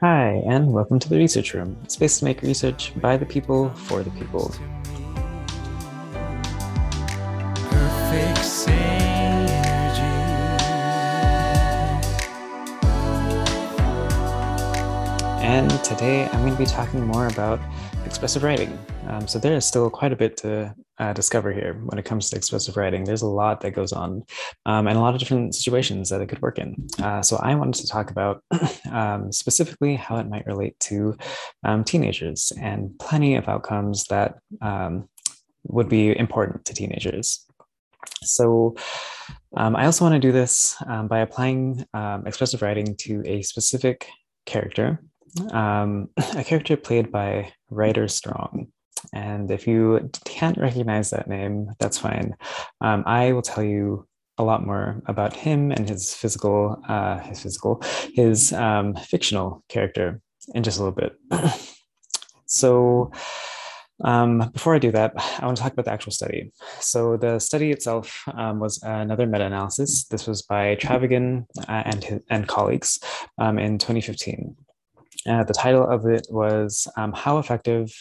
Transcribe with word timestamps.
Hi, 0.00 0.44
and 0.46 0.72
welcome 0.72 1.00
to 1.00 1.08
the 1.08 1.16
Research 1.16 1.54
Room, 1.54 1.76
a 1.84 1.90
space 1.90 2.20
to 2.20 2.24
make 2.24 2.42
research 2.42 2.92
by 3.00 3.16
the 3.16 3.26
people 3.26 3.70
for 3.70 4.04
the 4.04 4.10
people. 4.12 4.54
And 15.42 15.68
today 15.82 16.28
I'm 16.28 16.42
going 16.42 16.52
to 16.52 16.58
be 16.58 16.64
talking 16.64 17.04
more 17.04 17.26
about 17.26 17.58
expressive 18.08 18.42
writing. 18.42 18.76
Um, 19.06 19.28
so 19.28 19.38
there 19.38 19.54
is 19.54 19.66
still 19.66 19.90
quite 19.90 20.14
a 20.14 20.16
bit 20.16 20.38
to 20.38 20.74
uh, 20.98 21.12
discover 21.12 21.52
here 21.52 21.74
when 21.84 21.98
it 21.98 22.06
comes 22.06 22.30
to 22.30 22.36
expressive 22.36 22.74
writing. 22.78 23.04
There's 23.04 23.20
a 23.20 23.28
lot 23.28 23.60
that 23.60 23.72
goes 23.72 23.92
on 23.92 24.24
um, 24.64 24.88
and 24.88 24.96
a 24.96 25.00
lot 25.00 25.12
of 25.12 25.20
different 25.20 25.54
situations 25.54 26.08
that 26.08 26.22
it 26.22 26.26
could 26.30 26.40
work 26.40 26.58
in. 26.58 26.88
Uh, 27.02 27.20
so 27.20 27.36
I 27.36 27.54
wanted 27.54 27.74
to 27.82 27.86
talk 27.86 28.10
about 28.10 28.42
um, 28.90 29.30
specifically 29.30 29.94
how 29.94 30.16
it 30.16 30.26
might 30.26 30.46
relate 30.46 30.80
to 30.88 31.18
um, 31.64 31.84
teenagers 31.84 32.50
and 32.58 32.98
plenty 32.98 33.36
of 33.36 33.46
outcomes 33.46 34.04
that 34.04 34.38
um, 34.62 35.06
would 35.64 35.90
be 35.90 36.18
important 36.18 36.64
to 36.64 36.72
teenagers. 36.72 37.44
So 38.22 38.74
um, 39.54 39.76
I 39.76 39.84
also 39.84 40.06
want 40.06 40.14
to 40.14 40.18
do 40.18 40.32
this 40.32 40.76
by 41.08 41.18
applying 41.18 41.84
expressive 42.24 42.62
writing 42.62 42.96
to 43.00 43.22
a 43.26 43.42
specific 43.42 44.08
character, 44.46 44.98
a 46.36 46.44
character 46.44 46.76
played 46.76 47.10
by 47.10 47.52
Ryder 47.70 48.08
Strong. 48.08 48.68
And 49.12 49.50
if 49.50 49.66
you 49.66 50.10
can't 50.24 50.58
recognize 50.58 51.10
that 51.10 51.28
name, 51.28 51.70
that's 51.78 51.98
fine. 51.98 52.34
Um, 52.80 53.04
I 53.06 53.32
will 53.32 53.42
tell 53.42 53.64
you 53.64 54.06
a 54.38 54.44
lot 54.44 54.64
more 54.64 55.02
about 55.06 55.34
him 55.34 55.72
and 55.72 55.88
his 55.88 56.14
physical, 56.14 56.80
uh, 56.88 57.18
his 57.18 57.40
physical, 57.40 57.82
his 58.14 58.52
um, 58.52 58.94
fictional 58.94 59.64
character 59.68 60.20
in 60.54 60.62
just 60.62 60.78
a 60.78 60.84
little 60.84 60.94
bit. 60.94 61.16
so, 62.46 63.10
um, 64.04 64.50
before 64.52 64.76
I 64.76 64.78
do 64.78 64.92
that, 64.92 65.12
I 65.40 65.44
want 65.44 65.56
to 65.56 65.62
talk 65.62 65.72
about 65.72 65.86
the 65.86 65.92
actual 65.92 66.12
study. 66.12 66.52
So 66.78 67.16
the 67.16 67.40
study 67.40 67.72
itself 67.72 68.22
um, 68.32 68.60
was 68.60 68.80
another 68.84 69.26
meta-analysis. 69.26 70.04
This 70.04 70.28
was 70.28 70.42
by 70.42 70.76
Travagin 70.76 71.46
uh, 71.68 71.82
and 71.84 72.04
his, 72.04 72.20
and 72.30 72.46
colleagues 72.46 73.00
um, 73.38 73.58
in 73.58 73.76
2015. 73.78 74.54
Uh, 75.28 75.44
the 75.44 75.54
title 75.54 75.86
of 75.86 76.06
it 76.06 76.26
was 76.30 76.88
um, 76.96 77.12
"How 77.12 77.38
Effective 77.38 77.92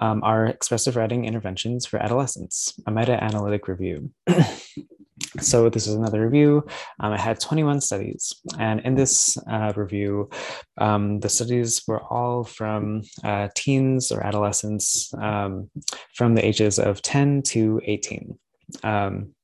um, 0.00 0.22
are 0.22 0.46
expressive 0.46 0.96
writing 0.96 1.24
interventions 1.24 1.86
for 1.86 1.98
adolescents, 1.98 2.78
a 2.86 2.90
meta-analytic 2.90 3.68
review. 3.68 4.10
so 5.40 5.68
this 5.68 5.86
is 5.86 5.94
another 5.94 6.24
review. 6.24 6.66
Um, 6.98 7.12
I 7.12 7.18
had 7.18 7.40
21 7.40 7.80
studies, 7.80 8.34
and 8.58 8.80
in 8.80 8.94
this 8.94 9.38
uh, 9.48 9.72
review, 9.76 10.30
um, 10.78 11.20
the 11.20 11.28
studies 11.28 11.82
were 11.86 12.02
all 12.02 12.44
from 12.44 13.02
uh, 13.24 13.48
teens 13.54 14.12
or 14.12 14.24
adolescents 14.24 15.12
um, 15.14 15.70
from 16.14 16.34
the 16.34 16.44
ages 16.44 16.78
of 16.78 17.02
10 17.02 17.42
to 17.42 17.80
18. 17.84 18.38
Um, 18.82 19.34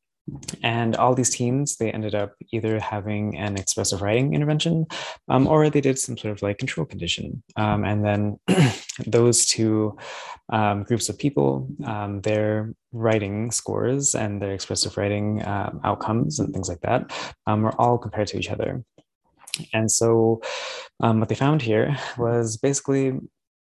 and 0.62 0.96
all 0.96 1.14
these 1.14 1.30
teams, 1.30 1.76
they 1.76 1.92
ended 1.92 2.14
up 2.14 2.34
either 2.52 2.80
having 2.80 3.36
an 3.36 3.56
expressive 3.56 4.02
writing 4.02 4.34
intervention 4.34 4.86
um, 5.28 5.46
or 5.46 5.70
they 5.70 5.80
did 5.80 5.98
some 5.98 6.16
sort 6.16 6.32
of 6.32 6.42
like 6.42 6.58
control 6.58 6.84
condition. 6.84 7.42
Um, 7.56 7.84
and 7.84 8.04
then 8.04 8.38
those 9.06 9.46
two 9.46 9.96
um, 10.52 10.82
groups 10.82 11.08
of 11.08 11.18
people, 11.18 11.68
um, 11.84 12.20
their 12.22 12.74
writing 12.92 13.50
scores 13.52 14.14
and 14.14 14.42
their 14.42 14.52
expressive 14.52 14.96
writing 14.96 15.46
um, 15.46 15.80
outcomes 15.84 16.40
and 16.40 16.52
things 16.52 16.68
like 16.68 16.80
that 16.80 17.12
um, 17.46 17.62
were 17.62 17.80
all 17.80 17.98
compared 17.98 18.28
to 18.28 18.38
each 18.38 18.50
other. 18.50 18.82
And 19.72 19.90
so 19.90 20.42
what 20.98 21.28
they 21.28 21.34
found 21.34 21.62
here 21.62 21.96
was 22.18 22.56
basically 22.58 23.18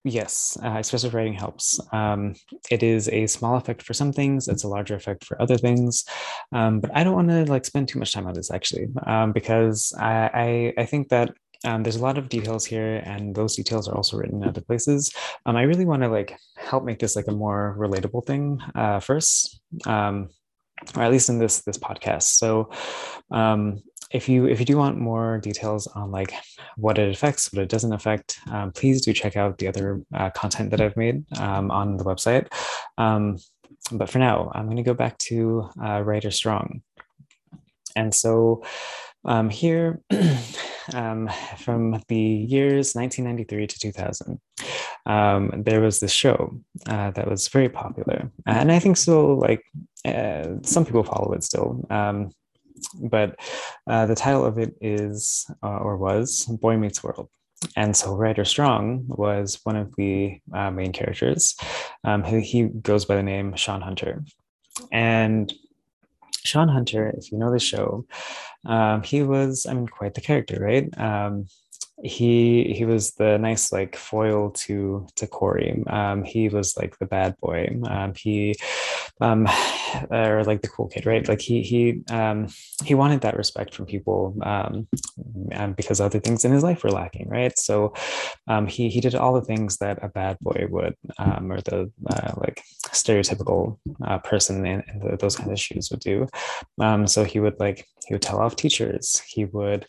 Yes, 0.06 0.58
uh, 0.62 0.72
expressive 0.72 1.14
writing 1.14 1.32
helps. 1.32 1.80
Um, 1.90 2.34
it 2.70 2.82
is 2.82 3.08
a 3.08 3.26
small 3.26 3.56
effect 3.56 3.82
for 3.82 3.94
some 3.94 4.12
things, 4.12 4.48
it's 4.48 4.62
a 4.62 4.68
larger 4.68 4.94
effect 4.94 5.24
for 5.24 5.40
other 5.40 5.56
things. 5.56 6.04
Um, 6.52 6.80
but 6.80 6.90
I 6.94 7.04
don't 7.04 7.14
want 7.14 7.28
to 7.30 7.46
like 7.46 7.64
spend 7.64 7.88
too 7.88 7.98
much 7.98 8.12
time 8.12 8.26
on 8.26 8.34
this 8.34 8.50
actually, 8.50 8.88
um, 9.06 9.32
because 9.32 9.94
I, 9.98 10.30
I, 10.76 10.82
I 10.82 10.84
think 10.84 11.08
that 11.08 11.32
um, 11.64 11.82
there's 11.82 11.96
a 11.96 12.02
lot 12.02 12.18
of 12.18 12.28
details 12.28 12.66
here, 12.66 13.02
and 13.06 13.34
those 13.34 13.56
details 13.56 13.88
are 13.88 13.96
also 13.96 14.18
written 14.18 14.42
in 14.42 14.48
other 14.50 14.60
places. 14.60 15.10
Um, 15.46 15.56
I 15.56 15.62
really 15.62 15.86
want 15.86 16.02
to 16.02 16.08
like 16.08 16.36
help 16.58 16.84
make 16.84 16.98
this 16.98 17.16
like 17.16 17.28
a 17.28 17.32
more 17.32 17.74
relatable 17.78 18.26
thing 18.26 18.60
uh, 18.74 19.00
first, 19.00 19.62
um, 19.86 20.28
or 20.96 21.02
at 21.02 21.10
least 21.10 21.28
in 21.28 21.38
this 21.38 21.62
this 21.62 21.78
podcast. 21.78 22.22
So 22.22 22.70
um, 23.30 23.82
if 24.10 24.28
you 24.28 24.46
if 24.46 24.60
you 24.60 24.66
do 24.66 24.76
want 24.76 24.98
more 24.98 25.38
details 25.38 25.86
on 25.88 26.10
like 26.10 26.32
what 26.76 26.98
it 26.98 27.10
affects, 27.10 27.52
what 27.52 27.62
it 27.62 27.68
doesn't 27.68 27.92
affect, 27.92 28.38
um, 28.50 28.72
please 28.72 29.04
do 29.04 29.12
check 29.12 29.36
out 29.36 29.58
the 29.58 29.68
other 29.68 30.02
uh, 30.14 30.30
content 30.30 30.70
that 30.70 30.80
I've 30.80 30.96
made 30.96 31.24
um, 31.38 31.70
on 31.70 31.96
the 31.96 32.04
website. 32.04 32.46
Um, 32.98 33.38
but 33.92 34.08
for 34.08 34.18
now, 34.18 34.50
I'm 34.54 34.66
going 34.66 34.76
to 34.76 34.82
go 34.82 34.94
back 34.94 35.18
to 35.18 35.68
uh, 35.82 36.00
Ryder 36.02 36.30
Strong. 36.30 36.82
And 37.96 38.14
so 38.14 38.64
um, 39.24 39.50
here, 39.50 40.00
um, 40.94 41.28
from 41.58 42.02
the 42.08 42.16
years 42.16 42.94
1993 42.94 43.66
to 43.66 43.78
2000, 43.78 44.40
um, 45.06 45.62
there 45.64 45.80
was 45.80 46.00
this 46.00 46.12
show 46.12 46.58
uh, 46.88 47.10
that 47.12 47.28
was 47.28 47.48
very 47.48 47.68
popular, 47.68 48.30
and 48.46 48.72
I 48.72 48.78
think 48.78 48.96
still 48.96 49.38
like 49.38 49.64
uh, 50.04 50.56
some 50.62 50.84
people 50.84 51.04
follow 51.04 51.32
it 51.32 51.44
still. 51.44 51.86
Um, 51.90 52.30
but 53.00 53.38
uh, 53.86 54.06
the 54.06 54.14
title 54.14 54.44
of 54.44 54.58
it 54.58 54.74
is 54.80 55.46
uh, 55.62 55.78
or 55.78 55.96
was 55.96 56.44
Boy 56.44 56.76
Meets 56.76 57.02
World. 57.02 57.28
And 57.76 57.96
so 57.96 58.14
Ryder 58.14 58.44
Strong 58.44 59.04
was 59.08 59.60
one 59.64 59.76
of 59.76 59.94
the 59.96 60.38
uh, 60.52 60.70
main 60.70 60.92
characters. 60.92 61.56
Um, 62.04 62.22
he, 62.22 62.40
he 62.40 62.62
goes 62.64 63.04
by 63.04 63.16
the 63.16 63.22
name 63.22 63.54
Shawn 63.56 63.80
Hunter. 63.80 64.22
And 64.92 65.52
Shawn 66.44 66.68
Hunter, 66.68 67.14
if 67.16 67.32
you 67.32 67.38
know 67.38 67.50
the 67.50 67.58
show, 67.58 68.06
um, 68.66 69.02
he 69.02 69.22
was, 69.22 69.66
I 69.66 69.74
mean, 69.74 69.88
quite 69.88 70.14
the 70.14 70.20
character, 70.20 70.58
right? 70.60 70.98
Um, 70.98 71.46
he 72.04 72.74
he 72.76 72.84
was 72.84 73.14
the 73.14 73.38
nice 73.38 73.72
like 73.72 73.96
foil 73.96 74.50
to 74.50 75.06
to 75.16 75.26
Corey. 75.26 75.82
Um, 75.86 76.22
he 76.22 76.50
was 76.50 76.76
like 76.76 76.98
the 76.98 77.06
bad 77.06 77.36
boy. 77.40 77.78
Um, 77.88 78.12
he 78.14 78.54
um, 79.20 79.48
or 80.10 80.44
like 80.44 80.60
the 80.60 80.68
cool 80.68 80.88
kid, 80.88 81.06
right? 81.06 81.26
Like 81.26 81.40
he 81.40 81.62
he 81.62 82.02
um, 82.10 82.48
he 82.84 82.94
wanted 82.94 83.22
that 83.22 83.36
respect 83.36 83.74
from 83.74 83.86
people 83.86 84.36
um, 84.42 84.86
because 85.74 86.00
other 86.00 86.20
things 86.20 86.44
in 86.44 86.52
his 86.52 86.62
life 86.62 86.84
were 86.84 86.90
lacking, 86.90 87.28
right? 87.28 87.56
So 87.58 87.94
um, 88.48 88.66
he 88.66 88.90
he 88.90 89.00
did 89.00 89.14
all 89.14 89.32
the 89.32 89.44
things 89.44 89.78
that 89.78 90.02
a 90.02 90.08
bad 90.08 90.38
boy 90.40 90.66
would, 90.68 90.96
um, 91.18 91.50
or 91.50 91.60
the 91.60 91.90
uh, 92.10 92.32
like 92.36 92.62
stereotypical 92.88 93.78
uh, 94.04 94.18
person 94.18 94.66
in, 94.66 94.82
in 94.92 94.98
the, 94.98 95.16
those 95.16 95.36
kind 95.36 95.50
of 95.50 95.58
shoes 95.58 95.90
would 95.90 96.00
do. 96.00 96.28
Um, 96.80 97.06
so 97.06 97.24
he 97.24 97.40
would 97.40 97.58
like 97.58 97.86
he 98.06 98.14
would 98.14 98.22
tell 98.22 98.40
off 98.40 98.56
teachers. 98.56 99.22
He 99.26 99.44
would 99.46 99.86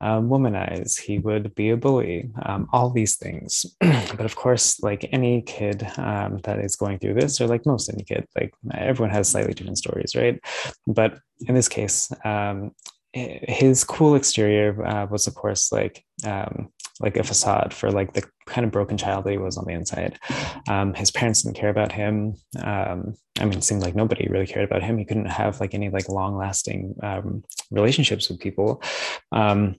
um, 0.00 0.28
womanize. 0.28 0.98
He 0.98 1.18
would 1.18 1.54
be 1.58 1.70
a 1.70 1.76
bully. 1.76 2.30
Um, 2.46 2.68
all 2.72 2.88
these 2.88 3.16
things. 3.16 3.66
but 3.80 4.24
of 4.24 4.36
course, 4.36 4.80
like 4.80 5.06
any 5.12 5.42
kid 5.42 5.86
um, 5.98 6.38
that 6.44 6.60
is 6.60 6.76
going 6.76 6.98
through 6.98 7.14
this, 7.14 7.40
or 7.40 7.46
like 7.46 7.66
most 7.66 7.92
any 7.92 8.04
kid, 8.04 8.24
like 8.38 8.54
everyone 8.72 9.14
has 9.14 9.28
slightly 9.28 9.52
different 9.52 9.76
stories, 9.76 10.14
right? 10.14 10.40
But 10.86 11.18
in 11.46 11.54
this 11.54 11.68
case, 11.68 12.10
um, 12.24 12.72
his 13.12 13.84
cool 13.84 14.14
exterior 14.14 14.86
uh, 14.86 15.06
was, 15.06 15.26
of 15.26 15.34
course, 15.34 15.72
like 15.72 16.04
um, 16.24 16.70
like 17.00 17.16
a 17.16 17.24
facade 17.24 17.72
for 17.74 17.90
like 17.90 18.12
the 18.12 18.24
kind 18.46 18.64
of 18.64 18.72
broken 18.72 18.96
child 18.96 19.24
that 19.24 19.32
he 19.32 19.38
was 19.38 19.56
on 19.56 19.64
the 19.66 19.72
inside. 19.72 20.18
Um, 20.68 20.94
his 20.94 21.10
parents 21.10 21.42
didn't 21.42 21.56
care 21.56 21.70
about 21.70 21.92
him. 21.92 22.34
Um, 22.62 23.14
I 23.40 23.44
mean, 23.44 23.58
it 23.58 23.64
seemed 23.64 23.82
like 23.82 23.94
nobody 23.94 24.28
really 24.28 24.46
cared 24.46 24.64
about 24.64 24.82
him. 24.82 24.98
He 24.98 25.04
couldn't 25.04 25.26
have 25.26 25.60
like 25.60 25.74
any 25.74 25.90
like 25.90 26.08
long 26.08 26.36
lasting 26.36 26.94
um, 27.02 27.44
relationships 27.70 28.28
with 28.28 28.40
people 28.40 28.82
um, 29.32 29.76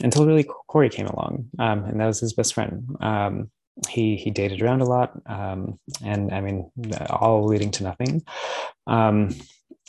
until 0.00 0.26
really 0.26 0.44
Corey 0.68 0.88
came 0.88 1.06
along, 1.06 1.48
um, 1.58 1.84
and 1.84 2.00
that 2.00 2.06
was 2.06 2.20
his 2.20 2.32
best 2.32 2.54
friend. 2.54 2.96
Um, 3.00 3.50
he 3.88 4.16
he 4.16 4.30
dated 4.30 4.62
around 4.62 4.80
a 4.80 4.86
lot, 4.86 5.18
and 5.26 6.32
I 6.32 6.40
mean, 6.40 6.70
all 7.10 7.44
leading 7.44 7.70
to 7.72 7.84
nothing. 7.84 8.22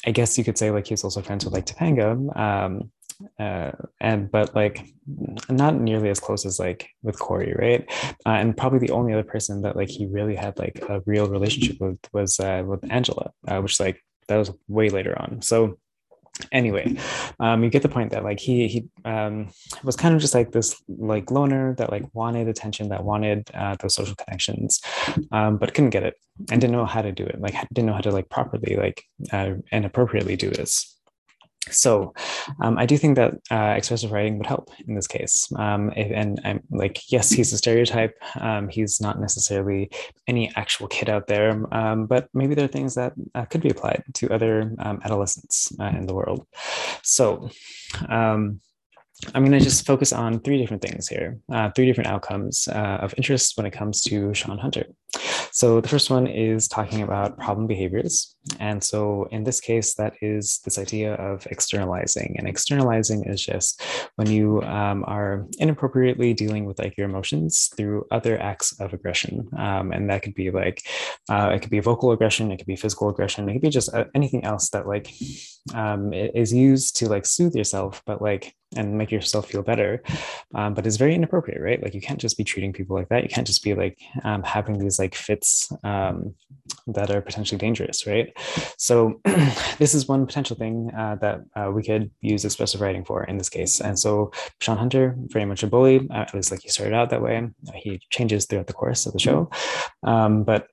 I 0.05 0.11
guess 0.11 0.37
you 0.37 0.43
could 0.43 0.57
say 0.57 0.71
like 0.71 0.87
he 0.87 0.93
was 0.93 1.03
also 1.03 1.21
friends 1.21 1.45
with 1.45 1.53
like 1.53 1.65
Topanga, 1.65 2.37
um, 2.37 2.91
uh, 3.39 3.71
and 4.01 4.29
but 4.31 4.55
like 4.55 4.85
not 5.49 5.75
nearly 5.75 6.09
as 6.09 6.19
close 6.19 6.45
as 6.45 6.59
like 6.59 6.89
with 7.03 7.17
Corey, 7.19 7.53
right? 7.57 7.85
Uh, 8.25 8.31
and 8.31 8.57
probably 8.57 8.79
the 8.79 8.91
only 8.91 9.13
other 9.13 9.23
person 9.23 9.61
that 9.61 9.75
like 9.75 9.89
he 9.89 10.05
really 10.07 10.35
had 10.35 10.57
like 10.59 10.83
a 10.89 11.01
real 11.05 11.27
relationship 11.27 11.79
with 11.79 11.99
was 12.11 12.39
uh, 12.39 12.63
with 12.65 12.83
Angela, 12.91 13.31
uh, 13.47 13.61
which 13.61 13.79
like 13.79 14.03
that 14.27 14.37
was 14.37 14.51
way 14.67 14.89
later 14.89 15.19
on. 15.19 15.41
So 15.41 15.77
anyway 16.51 16.95
um 17.39 17.63
you 17.63 17.69
get 17.69 17.83
the 17.83 17.89
point 17.89 18.11
that 18.11 18.23
like 18.23 18.39
he 18.39 18.67
he 18.67 18.85
um 19.05 19.49
was 19.83 19.95
kind 19.95 20.15
of 20.15 20.21
just 20.21 20.33
like 20.33 20.51
this 20.51 20.81
like 20.87 21.29
loner 21.29 21.75
that 21.75 21.91
like 21.91 22.03
wanted 22.13 22.47
attention 22.47 22.89
that 22.89 23.03
wanted 23.03 23.49
uh, 23.53 23.75
those 23.79 23.93
social 23.93 24.15
connections 24.15 24.81
um 25.31 25.57
but 25.57 25.73
couldn't 25.73 25.91
get 25.91 26.03
it 26.03 26.15
and 26.51 26.59
didn't 26.59 26.71
know 26.71 26.85
how 26.85 27.01
to 27.01 27.11
do 27.11 27.23
it 27.23 27.39
like 27.39 27.53
didn't 27.71 27.85
know 27.85 27.93
how 27.93 27.99
to 27.99 28.11
like 28.11 28.29
properly 28.29 28.75
like 28.75 29.03
uh, 29.31 29.53
and 29.71 29.85
appropriately 29.85 30.35
do 30.35 30.49
this 30.49 30.97
so 31.69 32.13
um, 32.61 32.77
i 32.77 32.85
do 32.85 32.97
think 32.97 33.15
that 33.15 33.33
uh, 33.51 33.73
expressive 33.77 34.11
writing 34.11 34.37
would 34.37 34.47
help 34.47 34.69
in 34.87 34.95
this 34.95 35.07
case 35.07 35.51
um, 35.57 35.91
and 35.95 36.39
i'm 36.43 36.61
like 36.71 37.11
yes 37.11 37.29
he's 37.29 37.53
a 37.53 37.57
stereotype 37.57 38.15
um, 38.39 38.67
he's 38.67 38.99
not 38.99 39.19
necessarily 39.19 39.89
any 40.27 40.51
actual 40.55 40.87
kid 40.87 41.09
out 41.09 41.27
there 41.27 41.51
um, 41.73 42.05
but 42.05 42.27
maybe 42.33 42.55
there 42.55 42.65
are 42.65 42.75
things 42.75 42.95
that 42.95 43.13
uh, 43.35 43.45
could 43.45 43.61
be 43.61 43.69
applied 43.69 44.03
to 44.13 44.31
other 44.33 44.73
um, 44.79 44.99
adolescents 45.03 45.71
uh, 45.79 45.85
in 45.97 46.05
the 46.05 46.13
world 46.13 46.45
so 47.01 47.49
um, 48.09 48.59
I'm 49.33 49.45
going 49.45 49.57
to 49.57 49.63
just 49.63 49.85
focus 49.85 50.11
on 50.11 50.39
three 50.39 50.57
different 50.57 50.81
things 50.81 51.07
here, 51.07 51.39
uh, 51.51 51.69
three 51.71 51.85
different 51.85 52.09
outcomes 52.09 52.67
uh, 52.67 52.99
of 53.01 53.13
interest 53.15 53.55
when 53.55 53.65
it 53.65 53.71
comes 53.71 54.01
to 54.03 54.33
Shawn 54.33 54.57
Hunter. 54.57 54.85
So 55.51 55.79
the 55.79 55.87
first 55.87 56.09
one 56.09 56.27
is 56.27 56.67
talking 56.67 57.01
about 57.01 57.37
problem 57.37 57.67
behaviors. 57.67 58.32
And 58.59 58.83
so 58.83 59.27
in 59.31 59.43
this 59.43 59.61
case, 59.61 59.93
that 59.95 60.15
is 60.21 60.59
this 60.65 60.77
idea 60.77 61.13
of 61.15 61.47
externalizing. 61.47 62.35
And 62.37 62.47
externalizing 62.47 63.23
is 63.25 63.41
just 63.41 63.81
when 64.15 64.29
you 64.29 64.61
um, 64.63 65.03
are 65.07 65.47
inappropriately 65.59 66.33
dealing 66.33 66.65
with 66.65 66.79
like 66.79 66.97
your 66.97 67.07
emotions 67.07 67.69
through 67.75 68.05
other 68.11 68.39
acts 68.41 68.79
of 68.79 68.93
aggression. 68.93 69.47
Um, 69.57 69.91
and 69.91 70.09
that 70.09 70.23
could 70.23 70.33
be 70.33 70.51
like, 70.51 70.83
uh, 71.29 71.51
it 71.53 71.61
could 71.61 71.71
be 71.71 71.79
vocal 71.79 72.11
aggression, 72.11 72.51
it 72.51 72.57
could 72.57 72.67
be 72.67 72.75
physical 72.75 73.09
aggression, 73.09 73.47
it 73.47 73.53
could 73.53 73.61
be 73.61 73.69
just 73.69 73.93
uh, 73.93 74.05
anything 74.13 74.43
else 74.43 74.69
that 74.71 74.87
like 74.87 75.09
um, 75.73 76.13
is 76.13 76.53
used 76.53 76.97
to 76.97 77.07
like 77.07 77.25
soothe 77.25 77.55
yourself, 77.55 78.01
but 78.05 78.21
like 78.21 78.55
and 78.75 78.97
make 78.97 79.11
yourself 79.11 79.49
feel 79.49 79.61
better. 79.61 80.01
Um, 80.55 80.73
but 80.73 80.85
it's 80.85 80.97
very 80.97 81.15
inappropriate, 81.15 81.61
right? 81.61 81.81
Like 81.81 81.93
you 81.93 82.01
can't 82.01 82.19
just 82.19 82.37
be 82.37 82.43
treating 82.43 82.73
people 82.73 82.95
like 82.95 83.09
that. 83.09 83.23
You 83.23 83.29
can't 83.29 83.47
just 83.47 83.63
be 83.63 83.73
like 83.73 83.99
um, 84.23 84.43
having 84.43 84.77
these 84.77 84.99
like 84.99 85.15
fits 85.15 85.71
um, 85.83 86.35
that 86.87 87.11
are 87.11 87.21
potentially 87.21 87.57
dangerous, 87.57 88.05
right? 88.07 88.35
So 88.77 89.21
this 89.79 89.93
is 89.93 90.07
one 90.07 90.25
potential 90.25 90.55
thing 90.55 90.91
uh, 90.97 91.15
that 91.15 91.41
uh, 91.55 91.71
we 91.71 91.83
could 91.83 92.11
use 92.21 92.45
expressive 92.45 92.81
writing 92.81 93.05
for 93.05 93.23
in 93.23 93.37
this 93.37 93.49
case. 93.49 93.79
And 93.79 93.97
so 93.97 94.31
Shawn 94.59 94.77
Hunter, 94.77 95.15
very 95.27 95.45
much 95.45 95.63
a 95.63 95.67
bully, 95.67 96.07
uh, 96.09 96.21
at 96.21 96.33
least 96.33 96.51
like 96.51 96.61
he 96.61 96.69
started 96.69 96.93
out 96.93 97.09
that 97.09 97.21
way. 97.21 97.49
he 97.75 97.99
changes 98.09 98.45
throughout 98.45 98.67
the 98.67 98.73
course 98.73 99.05
of 99.05 99.13
the 99.13 99.19
show, 99.19 99.49
um, 100.03 100.43
but 100.43 100.67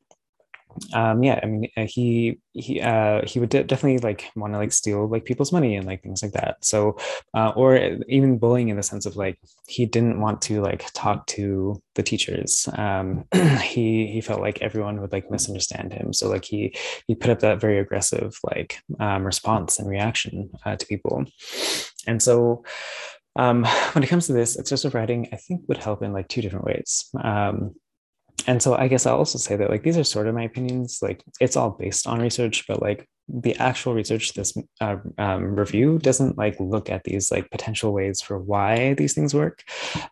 um 0.94 1.22
yeah 1.22 1.38
i 1.42 1.46
mean 1.46 1.68
uh, 1.76 1.86
he 1.86 2.38
he 2.52 2.80
uh 2.80 3.24
he 3.26 3.38
would 3.38 3.48
de- 3.48 3.64
definitely 3.64 3.98
like 3.98 4.30
want 4.34 4.52
to 4.52 4.58
like 4.58 4.72
steal 4.72 5.08
like 5.08 5.24
people's 5.24 5.52
money 5.52 5.76
and 5.76 5.86
like 5.86 6.02
things 6.02 6.22
like 6.22 6.32
that. 6.32 6.56
So 6.64 6.98
uh 7.34 7.52
or 7.54 7.76
even 8.08 8.38
bullying 8.38 8.68
in 8.68 8.76
the 8.76 8.82
sense 8.82 9.06
of 9.06 9.16
like 9.16 9.38
he 9.68 9.86
didn't 9.86 10.20
want 10.20 10.42
to 10.42 10.60
like 10.60 10.90
talk 10.92 11.26
to 11.28 11.80
the 11.94 12.02
teachers. 12.02 12.68
Um 12.74 13.24
he 13.62 14.08
he 14.08 14.20
felt 14.20 14.40
like 14.40 14.62
everyone 14.62 15.00
would 15.00 15.12
like 15.12 15.30
misunderstand 15.30 15.92
him. 15.92 16.12
So 16.12 16.28
like 16.28 16.44
he 16.44 16.74
he 17.06 17.14
put 17.14 17.30
up 17.30 17.40
that 17.40 17.60
very 17.60 17.78
aggressive 17.78 18.36
like 18.42 18.80
um 18.98 19.24
response 19.24 19.78
and 19.78 19.88
reaction 19.88 20.50
uh, 20.64 20.76
to 20.76 20.86
people. 20.86 21.24
And 22.06 22.22
so 22.22 22.64
um 23.36 23.64
when 23.92 24.02
it 24.02 24.08
comes 24.08 24.26
to 24.26 24.32
this 24.32 24.56
expressive 24.56 24.94
writing 24.94 25.28
i 25.32 25.36
think 25.36 25.62
would 25.68 25.76
help 25.76 26.02
in 26.02 26.12
like 26.12 26.28
two 26.28 26.42
different 26.42 26.64
ways. 26.64 27.08
Um 27.22 27.76
and 28.46 28.62
so 28.62 28.74
I 28.74 28.88
guess 28.88 29.06
I'll 29.06 29.16
also 29.16 29.38
say 29.38 29.56
that 29.56 29.70
like 29.70 29.82
these 29.82 29.98
are 29.98 30.04
sort 30.04 30.26
of 30.26 30.34
my 30.34 30.44
opinions. 30.44 31.00
Like 31.02 31.22
it's 31.40 31.56
all 31.56 31.70
based 31.70 32.06
on 32.06 32.20
research, 32.20 32.64
but 32.66 32.80
like 32.82 33.08
the 33.28 33.54
actual 33.56 33.94
research, 33.94 34.34
this 34.34 34.56
uh, 34.80 34.96
um, 35.18 35.56
review 35.56 35.98
doesn't 35.98 36.36
like 36.36 36.58
look 36.58 36.90
at 36.90 37.04
these 37.04 37.30
like 37.30 37.50
potential 37.50 37.92
ways 37.92 38.20
for 38.20 38.38
why 38.38 38.94
these 38.94 39.14
things 39.14 39.34
work. 39.34 39.62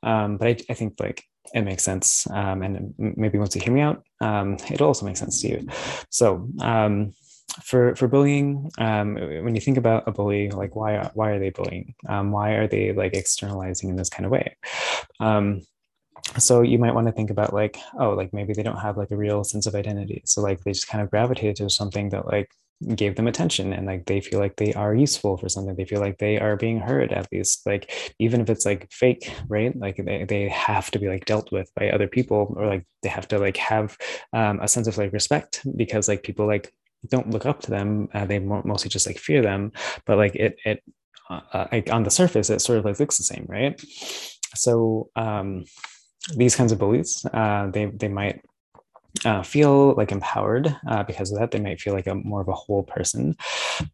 Um, 0.03 0.37
but 0.37 0.49
I, 0.49 0.57
I, 0.71 0.75
think 0.75 0.95
like 1.01 1.25
it 1.55 1.63
makes 1.63 1.83
sense. 1.83 2.29
Um, 2.31 2.63
and 2.63 2.95
maybe 2.99 3.39
once 3.39 3.55
you 3.55 3.63
hear 3.63 3.73
me 3.73 3.81
out, 3.81 4.05
um, 4.21 4.57
it'll 4.71 4.89
also 4.89 5.07
make 5.07 5.17
sense 5.17 5.41
to 5.43 5.49
you. 5.49 5.67
So 6.11 6.49
um, 6.61 7.15
for 7.63 7.97
for 7.97 8.09
bullying, 8.09 8.71
um, 8.79 9.15
when 9.15 9.55
you 9.55 9.61
think 9.61 9.79
about 9.79 10.07
a 10.07 10.13
bully, 10.13 10.51
like 10.51 10.77
why 10.77 11.11
why 11.15 11.31
are 11.31 11.39
they 11.39 11.51
bullying? 11.51 11.95
why 12.07 12.53
are 12.53 12.69
they 12.69 12.93
like 12.93 13.15
externalizing 13.15 13.91
in 13.91 13.97
this 13.97 14.11
kind 14.11 14.27
of 14.27 14.33
way? 14.33 14.57
So 16.37 16.63
you 16.63 16.79
might 16.79 16.95
want 16.95 17.07
to 17.07 17.13
think 17.13 17.31
about 17.31 17.55
like 17.55 17.79
oh 17.99 18.11
like 18.11 18.33
maybe 18.33 18.53
they 18.53 18.63
don't 18.63 18.79
have 18.79 18.97
like 18.97 19.11
a 19.11 19.17
real 19.17 19.45
sense 19.45 19.67
of 19.67 19.75
identity. 19.75 20.23
So 20.25 20.43
like 20.43 20.61
they 20.61 20.73
just 20.73 20.89
kind 20.89 21.03
of 21.03 21.11
gravitated 21.11 21.57
to 21.57 21.71
something 21.71 22.11
that 22.11 22.27
like 22.27 22.51
gave 22.95 23.17
them 23.17 23.27
attention 23.27 23.73
and 23.73 23.87
like 23.87 24.07
they 24.07 24.21
feel 24.21 24.39
like 24.39 24.57
they 24.57 24.73
are 24.75 24.95
useful 24.95 25.37
for 25.37 25.49
something. 25.49 25.75
They 25.75 25.85
feel 25.85 26.01
like 26.01 26.19
they 26.19 26.39
are 26.39 26.57
being 26.57 26.79
heard 26.79 27.13
at 27.13 27.27
least 27.33 27.67
like 27.67 28.15
even 28.19 28.41
if 28.41 28.51
it's 28.51 28.65
like 28.65 28.91
fake 28.93 29.33
right? 29.49 29.77
Like 29.77 29.97
they, 29.97 30.25
they 30.25 30.49
have 30.49 30.91
to 30.93 30.99
be 30.99 31.09
like 31.09 31.25
dealt 31.25 31.51
with 31.51 31.71
by 31.75 31.91
other 31.91 32.07
people 32.07 32.55
or 32.57 32.67
like 32.67 32.87
they 33.03 33.09
have 33.09 33.27
to 33.29 33.39
like 33.39 33.57
have 33.57 33.97
um, 34.33 34.61
a 34.61 34.69
sense 34.69 34.87
of 34.87 34.97
like 34.97 35.13
respect 35.13 35.63
because 35.77 36.09
like 36.09 36.23
people 36.23 36.47
like 36.47 36.73
don't 37.09 37.31
look 37.31 37.47
up 37.47 37.61
to 37.63 37.71
them. 37.71 38.09
Uh, 38.13 38.27
they 38.27 38.39
mostly 38.39 38.91
just 38.91 39.07
like 39.07 39.19
fear 39.19 39.43
them. 39.43 39.73
But 40.07 40.19
like 40.19 40.37
it 40.37 40.57
it 40.65 40.83
uh, 41.31 41.41
uh, 41.53 41.67
like 41.73 41.93
on 41.93 42.05
the 42.05 42.11
surface 42.11 42.49
it 42.49 42.61
sort 42.61 42.79
of 42.79 42.85
like 42.85 43.01
looks 43.01 43.19
the 43.19 43.25
same 43.25 43.47
right? 43.49 43.81
So 44.55 45.11
um 45.17 45.65
these 46.35 46.57
kinds 46.57 46.73
of 46.73 46.79
bullies, 46.79 47.25
uh, 47.33 47.71
they 47.71 47.87
they 47.87 48.09
might 48.09 48.43
uh, 49.25 49.43
feel 49.43 49.95
like 49.95 50.13
empowered 50.13 50.75
uh, 50.87 51.03
because 51.03 51.33
of 51.33 51.39
that. 51.39 51.51
They 51.51 51.61
might 51.61 51.81
feel 51.81 51.95
like 51.95 52.07
a 52.07 52.15
more 52.15 52.41
of 52.41 52.49
a 52.49 52.53
whole 52.53 52.83
person. 52.83 53.37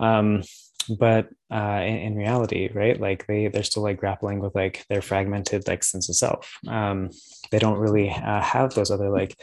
Um, 0.01 0.43
but 0.89 1.29
uh, 1.51 1.81
in, 1.83 1.97
in, 1.97 2.15
reality, 2.17 2.71
right, 2.73 3.01
like 3.01 3.27
they 3.27 3.49
they're 3.49 3.63
still 3.63 3.83
like 3.83 3.99
grappling 3.99 4.41
with 4.41 4.55
like 4.55 4.85
their 4.89 5.03
fragmented 5.03 5.67
like 5.69 5.85
sense 5.85 6.09
of 6.09 6.17
self. 6.17 6.59
Um, 6.69 7.11
they 7.51 7.59
don't 7.59 7.79
really 7.79 8.11
uh, 8.11 8.41
have 8.41 8.75
those 8.75 8.91
other 8.91 9.11
like 9.11 9.39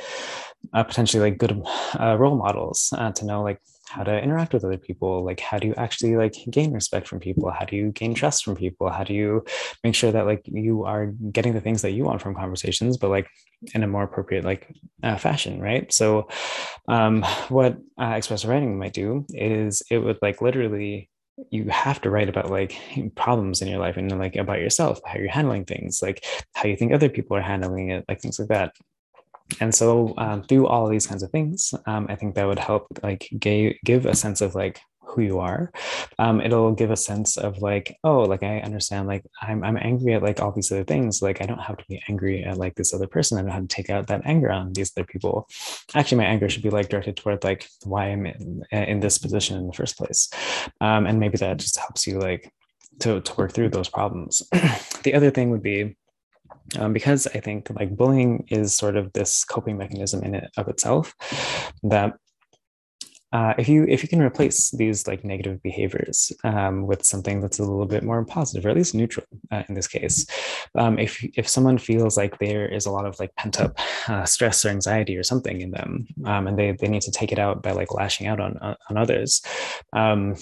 uh, 0.74 0.84
potentially 0.84 1.22
like 1.22 1.38
good 1.38 1.62
uh, 2.00 2.18
role 2.18 2.36
models 2.36 2.94
uh, 2.98 3.12
to 3.12 3.26
know 3.26 3.44
like 3.44 3.60
how 3.92 4.04
to 4.04 4.24
interact 4.24 4.54
with 4.54 4.64
other 4.64 4.78
people 4.78 5.26
like 5.26 5.42
how 5.42 5.58
do 5.58 5.68
you 5.68 5.76
actually 5.76 6.16
like 6.16 6.36
gain 6.50 6.72
respect 6.74 7.08
from 7.08 7.20
people? 7.20 7.52
How 7.52 7.66
do 7.66 7.76
you 7.76 7.92
gain 7.92 8.14
trust 8.14 8.46
from 8.46 8.56
people? 8.56 8.90
How 8.90 9.04
do 9.04 9.14
you 9.14 9.44
make 9.84 9.96
sure 9.96 10.12
that 10.12 10.26
like 10.26 10.44
you 10.46 10.86
are 10.86 11.08
getting 11.08 11.54
the 11.54 11.62
things 11.62 11.82
that 11.82 11.92
you 11.92 12.06
want 12.06 12.22
from 12.22 12.36
conversations 12.36 12.98
but 12.98 13.10
like 13.10 13.28
in 13.74 13.84
a 13.84 13.88
more 13.88 14.04
appropriate 14.04 14.46
like 14.46 14.74
uh, 15.04 15.18
fashion 15.18 15.60
right? 15.62 15.92
So 15.92 16.30
um 16.88 17.24
what 17.50 17.78
uh, 18.00 18.14
expressive 18.16 18.50
writing 18.50 18.80
might 18.80 18.94
do 18.94 19.26
is 19.30 19.84
it 19.92 19.98
would 19.98 20.20
like 20.22 20.42
literally 20.42 21.10
you 21.50 21.66
have 21.70 22.00
to 22.02 22.10
write 22.10 22.30
about 22.30 22.50
like 22.50 22.78
problems 23.16 23.62
in 23.62 23.68
your 23.68 23.80
life 23.80 23.98
and 23.98 24.18
like 24.20 24.36
about 24.36 24.60
yourself 24.60 25.00
how 25.06 25.18
you're 25.18 25.30
handling 25.30 25.66
things 25.66 26.02
like 26.02 26.26
how 26.54 26.68
you 26.68 26.76
think 26.76 26.94
other 26.94 27.10
people 27.10 27.36
are 27.36 27.42
handling 27.42 27.90
it 27.90 28.06
like 28.08 28.22
things 28.22 28.40
like 28.40 28.50
that. 28.50 28.74
And 29.60 29.76
so 29.76 30.14
um, 30.18 30.44
through 30.44 30.68
all 30.68 30.88
these 30.88 31.08
kinds 31.08 31.24
of 31.24 31.32
things 31.32 31.74
um, 31.86 32.08
i 32.10 32.16
think 32.16 32.36
that 32.36 32.48
would 32.48 32.60
help 32.60 32.88
like 33.04 33.28
give, 33.38 33.74
give 33.84 34.06
a 34.06 34.16
sense 34.16 34.40
of 34.40 34.56
like 34.56 34.80
who 35.12 35.22
you 35.22 35.40
are 35.40 35.72
um, 36.20 36.42
it'll 36.42 36.74
give 36.74 36.92
a 36.92 36.98
sense 36.98 37.38
of 37.38 37.60
like 37.60 37.98
oh 38.04 38.22
like 38.22 38.44
i 38.44 38.60
understand 38.60 39.08
like 39.08 39.24
I'm, 39.42 39.64
I'm 39.64 39.78
angry 39.78 40.14
at 40.14 40.24
like 40.24 40.42
all 40.42 40.52
these 40.52 40.72
other 40.72 40.84
things 40.84 41.22
like 41.22 41.42
i 41.42 41.46
don't 41.46 41.60
have 41.60 41.78
to 41.78 41.86
be 41.88 42.02
angry 42.10 42.44
at 42.44 42.58
like 42.58 42.76
this 42.76 42.94
other 42.94 43.08
person 43.08 43.38
i 43.38 43.42
know 43.42 43.52
how 43.52 43.60
to 43.60 43.68
take 43.68 43.90
out 43.90 44.08
that 44.08 44.22
anger 44.26 44.52
on 44.52 44.74
these 44.74 44.92
other 44.96 45.06
people. 45.06 45.48
Actually 45.94 46.20
my 46.20 46.26
anger 46.26 46.50
should 46.50 46.64
be 46.64 46.70
like 46.70 46.90
directed 46.90 47.18
toward 47.18 47.44
like 47.44 47.68
why 47.84 48.08
i'm 48.08 48.26
in, 48.26 48.64
in 48.72 49.00
this 49.00 49.18
position 49.18 49.58
in 49.58 49.68
the 49.68 49.74
first 49.74 49.98
place 49.98 50.30
um, 50.80 51.06
and 51.06 51.20
maybe 51.20 51.38
that 51.38 51.58
just 51.58 51.78
helps 51.78 52.08
you 52.08 52.20
like 52.20 52.52
to, 53.02 53.22
to 53.22 53.36
work 53.36 53.52
through 53.52 53.70
those 53.70 53.90
problems. 53.90 54.42
The 55.04 55.16
other 55.16 55.32
thing 55.32 55.50
would 55.50 55.64
be 55.64 55.98
um, 56.78 56.94
because 56.94 57.26
I 57.26 57.40
think 57.40 57.72
like 57.72 57.98
bullying 57.98 58.46
is 58.50 58.76
sort 58.76 58.96
of 58.96 59.12
this 59.14 59.44
coping 59.44 59.76
mechanism 59.78 60.24
in 60.24 60.36
it 60.36 60.52
of 60.58 60.68
itself 60.68 61.16
that 61.82 62.18
uh, 63.32 63.54
if 63.58 63.70
you 63.70 63.86
if 63.88 64.04
you 64.04 64.10
can 64.10 64.22
replace 64.22 64.72
these 64.72 65.08
like 65.08 65.24
negative 65.24 65.62
behaviors 65.64 66.32
um, 66.44 66.86
with 66.86 67.06
something 67.06 67.40
that's 67.40 67.60
a 67.60 67.64
little 67.64 67.86
bit 67.86 68.04
more 68.04 68.24
positive 68.26 68.66
or 68.66 68.70
at 68.70 68.76
least 68.76 68.94
neutral 68.94 69.26
uh, 69.52 69.64
in 69.70 69.76
this 69.76 69.88
case 69.88 70.26
um, 70.78 71.00
if 71.00 71.24
if 71.38 71.48
someone 71.48 71.78
feels 71.78 72.18
like 72.18 72.38
there 72.40 72.68
is 72.68 72.86
a 72.86 72.92
lot 72.92 73.06
of 73.06 73.18
like 73.20 73.34
pent 73.36 73.60
up 73.60 73.78
uh, 74.08 74.26
stress 74.26 74.66
or 74.66 74.70
anxiety 74.70 75.16
or 75.16 75.24
something 75.24 75.62
in 75.62 75.72
them 75.72 76.08
um, 76.26 76.48
and 76.48 76.58
they, 76.58 76.72
they 76.74 76.88
need 76.88 77.02
to 77.02 77.12
take 77.12 77.32
it 77.32 77.40
out 77.40 77.64
by 77.64 77.72
like 77.72 77.94
lashing 77.94 78.28
out 78.28 78.40
on 78.40 78.58
on 78.58 78.98
others 78.98 79.42
um, 79.94 80.36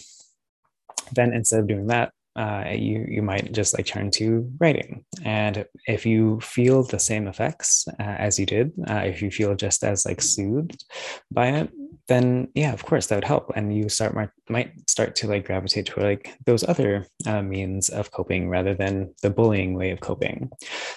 then 1.13 1.33
instead 1.33 1.59
of 1.59 1.67
doing 1.67 1.87
that 1.87 2.11
uh, 2.39 2.63
you 2.71 3.05
you 3.09 3.21
might 3.21 3.51
just 3.51 3.77
like 3.77 3.85
turn 3.85 4.09
to 4.09 4.49
writing. 4.59 5.03
And 5.25 5.65
if 5.87 6.05
you 6.05 6.39
feel 6.39 6.83
the 6.83 6.97
same 6.97 7.27
effects 7.27 7.85
uh, 7.99 8.15
as 8.27 8.39
you 8.39 8.45
did 8.45 8.71
uh, 8.89 9.03
if 9.11 9.21
you 9.21 9.29
feel 9.29 9.55
just 9.55 9.83
as 9.83 10.05
like 10.05 10.21
soothed 10.21 10.85
by 11.29 11.47
it 11.49 11.69
then 12.07 12.47
yeah 12.55 12.71
of 12.73 12.83
course 12.85 13.07
that 13.07 13.15
would 13.15 13.31
help. 13.33 13.51
And 13.55 13.75
you 13.75 13.89
start 13.89 14.15
might, 14.15 14.29
might 14.49 14.89
start 14.89 15.15
to 15.17 15.27
like 15.27 15.45
gravitate 15.45 15.87
toward 15.87 16.05
like 16.05 16.37
those 16.45 16.63
other 16.63 17.05
uh, 17.27 17.41
means 17.41 17.89
of 17.89 18.11
coping 18.11 18.49
rather 18.49 18.73
than 18.73 19.13
the 19.21 19.29
bullying 19.29 19.73
way 19.73 19.91
of 19.91 19.99
coping. 19.99 20.49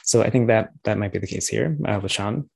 So 0.05 0.23
i 0.23 0.31
think 0.31 0.47
that 0.47 0.71
that 0.85 0.99
might 0.99 1.13
be 1.13 1.19
the 1.19 1.27
case 1.35 1.49
here 1.49 1.77
uh, 1.89 1.99
with 2.01 2.13
shawn. 2.13 2.49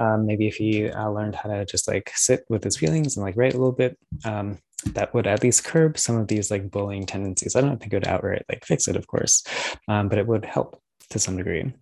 Um, 0.00 0.26
maybe 0.26 0.48
if 0.48 0.56
he 0.56 0.90
uh, 0.90 1.08
learned 1.08 1.36
how 1.36 1.48
to 1.48 1.64
just 1.64 1.88
like 1.88 2.10
sit 2.14 2.44
with 2.50 2.62
his 2.64 2.76
feelings 2.76 3.16
and 3.16 3.24
like 3.24 3.36
write 3.36 3.54
a 3.54 3.58
little 3.58 3.72
bit 3.84 3.96
um, 4.24 4.58
that 4.94 5.12
would 5.14 5.26
at 5.26 5.42
least 5.42 5.64
curb 5.64 5.98
some 5.98 6.16
of 6.16 6.28
these 6.28 6.50
like 6.50 6.70
bullying 6.70 7.06
tendencies 7.06 7.56
i 7.56 7.60
don't 7.60 7.80
think 7.80 7.92
it 7.92 7.96
would 7.96 8.08
outright 8.08 8.44
like 8.48 8.64
fix 8.64 8.88
it 8.88 8.96
of 8.96 9.06
course 9.06 9.44
um, 9.88 10.08
but 10.08 10.18
it 10.18 10.26
would 10.26 10.44
help 10.44 10.80
to 11.10 11.18
some 11.18 11.36
degree. 11.36 11.72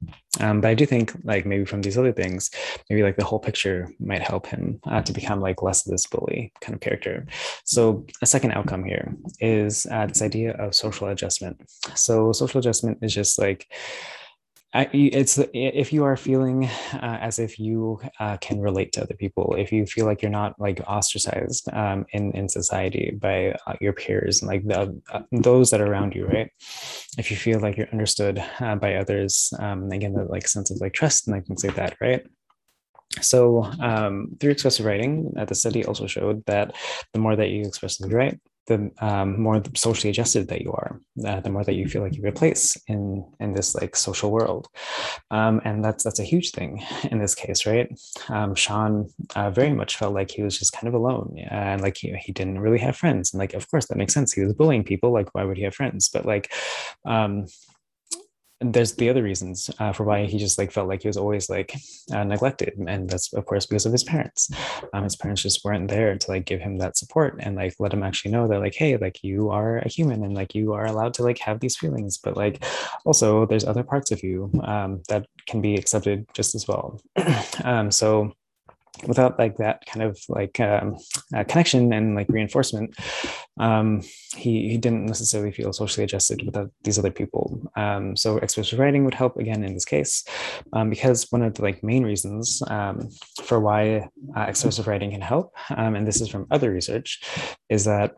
Um, 0.40 0.60
but 0.60 0.68
I 0.68 0.74
do 0.74 0.84
think 0.84 1.14
like 1.24 1.46
maybe 1.46 1.64
from 1.64 1.82
these 1.82 1.96
other 1.96 2.12
things, 2.12 2.50
maybe 2.90 3.02
like 3.02 3.16
the 3.16 3.24
whole 3.24 3.38
picture 3.38 3.88
might 3.98 4.22
help 4.22 4.46
him 4.46 4.80
uh, 4.84 5.02
to 5.02 5.12
become 5.12 5.40
like 5.40 5.62
less 5.62 5.86
of 5.86 5.92
this 5.92 6.06
bully 6.06 6.52
kind 6.60 6.74
of 6.74 6.80
character. 6.80 7.26
So 7.64 8.06
a 8.20 8.26
second 8.26 8.52
outcome 8.52 8.84
here 8.84 9.14
is 9.40 9.86
uh, 9.90 10.06
this 10.06 10.22
idea 10.22 10.52
of 10.52 10.74
social 10.74 11.08
adjustment. 11.08 11.62
So 11.94 12.32
social 12.32 12.58
adjustment 12.58 12.98
is 13.02 13.14
just 13.14 13.38
like 13.38 13.72
I, 14.74 14.88
it's 14.92 15.38
if 15.52 15.92
you 15.92 16.02
are 16.02 16.16
feeling 16.16 16.64
uh, 16.94 17.18
as 17.20 17.38
if 17.38 17.60
you 17.60 18.00
uh, 18.18 18.38
can 18.38 18.60
relate 18.60 18.92
to 18.92 19.02
other 19.02 19.14
people, 19.14 19.54
if 19.56 19.70
you 19.70 19.86
feel 19.86 20.04
like 20.04 20.20
you're 20.20 20.32
not 20.32 20.58
like 20.58 20.80
ostracized 20.88 21.72
um, 21.72 22.06
in 22.12 22.32
in 22.32 22.48
society 22.48 23.16
by 23.16 23.54
uh, 23.68 23.74
your 23.80 23.92
peers 23.92 24.42
and 24.42 24.48
like 24.48 24.66
the 24.66 25.00
uh, 25.12 25.22
those 25.30 25.70
that 25.70 25.80
are 25.80 25.86
around 25.86 26.16
you, 26.16 26.26
right? 26.26 26.50
If 27.16 27.30
you 27.30 27.36
feel 27.36 27.60
like 27.60 27.76
you're 27.76 27.90
understood 27.92 28.44
uh, 28.58 28.74
by 28.74 28.96
others, 28.96 29.52
um, 29.60 29.92
again, 29.92 30.14
that 30.14 30.28
like 30.28 30.48
sense 30.48 30.72
of 30.72 30.80
like 30.80 30.92
trust 30.92 31.28
and 31.28 31.36
like 31.36 31.46
things 31.46 31.64
like 31.64 31.76
that, 31.76 31.96
right? 32.00 32.26
So 33.20 33.62
um, 33.78 34.36
through 34.40 34.50
expressive 34.50 34.86
writing, 34.86 35.32
uh, 35.38 35.44
the 35.44 35.54
study 35.54 35.84
also 35.84 36.08
showed 36.08 36.44
that 36.46 36.74
the 37.12 37.20
more 37.20 37.36
that 37.36 37.50
you 37.50 37.62
expressively 37.62 38.12
write, 38.12 38.40
the 38.66 38.90
um, 39.00 39.40
more 39.40 39.62
socially 39.74 40.10
adjusted 40.10 40.48
that 40.48 40.62
you 40.62 40.72
are, 40.72 41.00
uh, 41.26 41.40
the 41.40 41.50
more 41.50 41.64
that 41.64 41.74
you 41.74 41.88
feel 41.88 42.02
like 42.02 42.14
you 42.16 42.22
have 42.24 42.34
a 42.34 42.38
place 42.38 42.76
in 42.88 43.24
in 43.40 43.52
this 43.52 43.74
like 43.74 43.94
social 43.96 44.30
world, 44.30 44.68
um, 45.30 45.60
and 45.64 45.84
that's 45.84 46.04
that's 46.04 46.20
a 46.20 46.24
huge 46.24 46.50
thing 46.52 46.82
in 47.10 47.18
this 47.18 47.34
case, 47.34 47.66
right? 47.66 47.88
Um, 48.28 48.54
Shawn 48.54 49.08
uh, 49.36 49.50
very 49.50 49.72
much 49.72 49.96
felt 49.96 50.14
like 50.14 50.30
he 50.30 50.42
was 50.42 50.58
just 50.58 50.72
kind 50.72 50.88
of 50.88 50.94
alone, 50.94 51.36
and 51.50 51.82
like 51.82 51.96
he, 51.96 52.14
he 52.14 52.32
didn't 52.32 52.60
really 52.60 52.78
have 52.78 52.96
friends, 52.96 53.32
and 53.32 53.38
like 53.38 53.54
of 53.54 53.70
course 53.70 53.86
that 53.86 53.98
makes 53.98 54.14
sense. 54.14 54.32
He 54.32 54.42
was 54.42 54.54
bullying 54.54 54.84
people, 54.84 55.12
like 55.12 55.34
why 55.34 55.44
would 55.44 55.56
he 55.56 55.64
have 55.64 55.74
friends? 55.74 56.08
But 56.08 56.24
like 56.24 56.52
um, 58.60 58.72
there's 58.72 58.94
the 58.94 59.08
other 59.08 59.22
reasons 59.22 59.70
uh, 59.78 59.92
for 59.92 60.04
why 60.04 60.26
he 60.26 60.38
just 60.38 60.58
like 60.58 60.72
felt 60.72 60.88
like 60.88 61.02
he 61.02 61.08
was 61.08 61.16
always 61.16 61.48
like 61.48 61.74
uh, 62.12 62.24
neglected. 62.24 62.74
And 62.86 63.08
that's 63.08 63.32
of 63.32 63.46
course 63.46 63.66
because 63.66 63.86
of 63.86 63.92
his 63.92 64.04
parents. 64.04 64.50
Um, 64.92 65.04
his 65.04 65.16
parents 65.16 65.42
just 65.42 65.64
weren't 65.64 65.88
there 65.88 66.16
to 66.16 66.30
like 66.30 66.44
give 66.44 66.60
him 66.60 66.78
that 66.78 66.96
support 66.96 67.36
and 67.40 67.56
like 67.56 67.74
let 67.78 67.92
him 67.92 68.02
actually 68.02 68.32
know 68.32 68.48
that 68.48 68.60
like 68.60 68.74
hey 68.74 68.96
like 68.96 69.22
you 69.22 69.50
are 69.50 69.78
a 69.78 69.88
human 69.88 70.24
and 70.24 70.34
like 70.34 70.54
you 70.54 70.72
are 70.72 70.86
allowed 70.86 71.14
to 71.14 71.22
like 71.22 71.38
have 71.38 71.60
these 71.60 71.76
feelings. 71.76 72.18
But 72.18 72.36
like 72.36 72.64
also 73.04 73.46
there's 73.46 73.64
other 73.64 73.82
parts 73.82 74.10
of 74.10 74.22
you 74.22 74.50
um, 74.64 75.02
that 75.08 75.26
can 75.46 75.60
be 75.60 75.74
accepted 75.74 76.26
just 76.34 76.54
as 76.54 76.68
well. 76.68 77.00
Um, 77.64 77.90
so 77.90 78.34
without 79.06 79.38
like 79.38 79.56
that 79.56 79.84
kind 79.86 80.02
of 80.02 80.18
like 80.28 80.60
um, 80.60 80.96
uh, 81.34 81.44
connection 81.44 81.92
and 81.92 82.14
like 82.14 82.28
reinforcement 82.28 82.94
um, 83.58 84.02
he, 84.36 84.68
he 84.70 84.76
didn't 84.76 85.06
necessarily 85.06 85.52
feel 85.52 85.72
socially 85.72 86.04
adjusted 86.04 86.44
without 86.44 86.70
these 86.82 86.98
other 86.98 87.10
people. 87.10 87.60
Um, 87.76 88.16
so 88.16 88.38
expressive 88.38 88.78
writing 88.78 89.04
would 89.04 89.14
help 89.14 89.36
again 89.36 89.62
in 89.62 89.74
this 89.74 89.84
case 89.84 90.24
um, 90.72 90.90
because 90.90 91.30
one 91.30 91.42
of 91.42 91.54
the 91.54 91.62
like 91.62 91.82
main 91.82 92.04
reasons 92.04 92.62
um, 92.68 93.10
for 93.42 93.60
why 93.60 94.08
uh, 94.36 94.42
expressive 94.42 94.86
writing 94.86 95.12
can 95.12 95.20
help 95.20 95.52
um, 95.76 95.94
and 95.94 96.06
this 96.06 96.20
is 96.20 96.28
from 96.28 96.46
other 96.50 96.70
research 96.70 97.20
is 97.68 97.84
that 97.84 98.14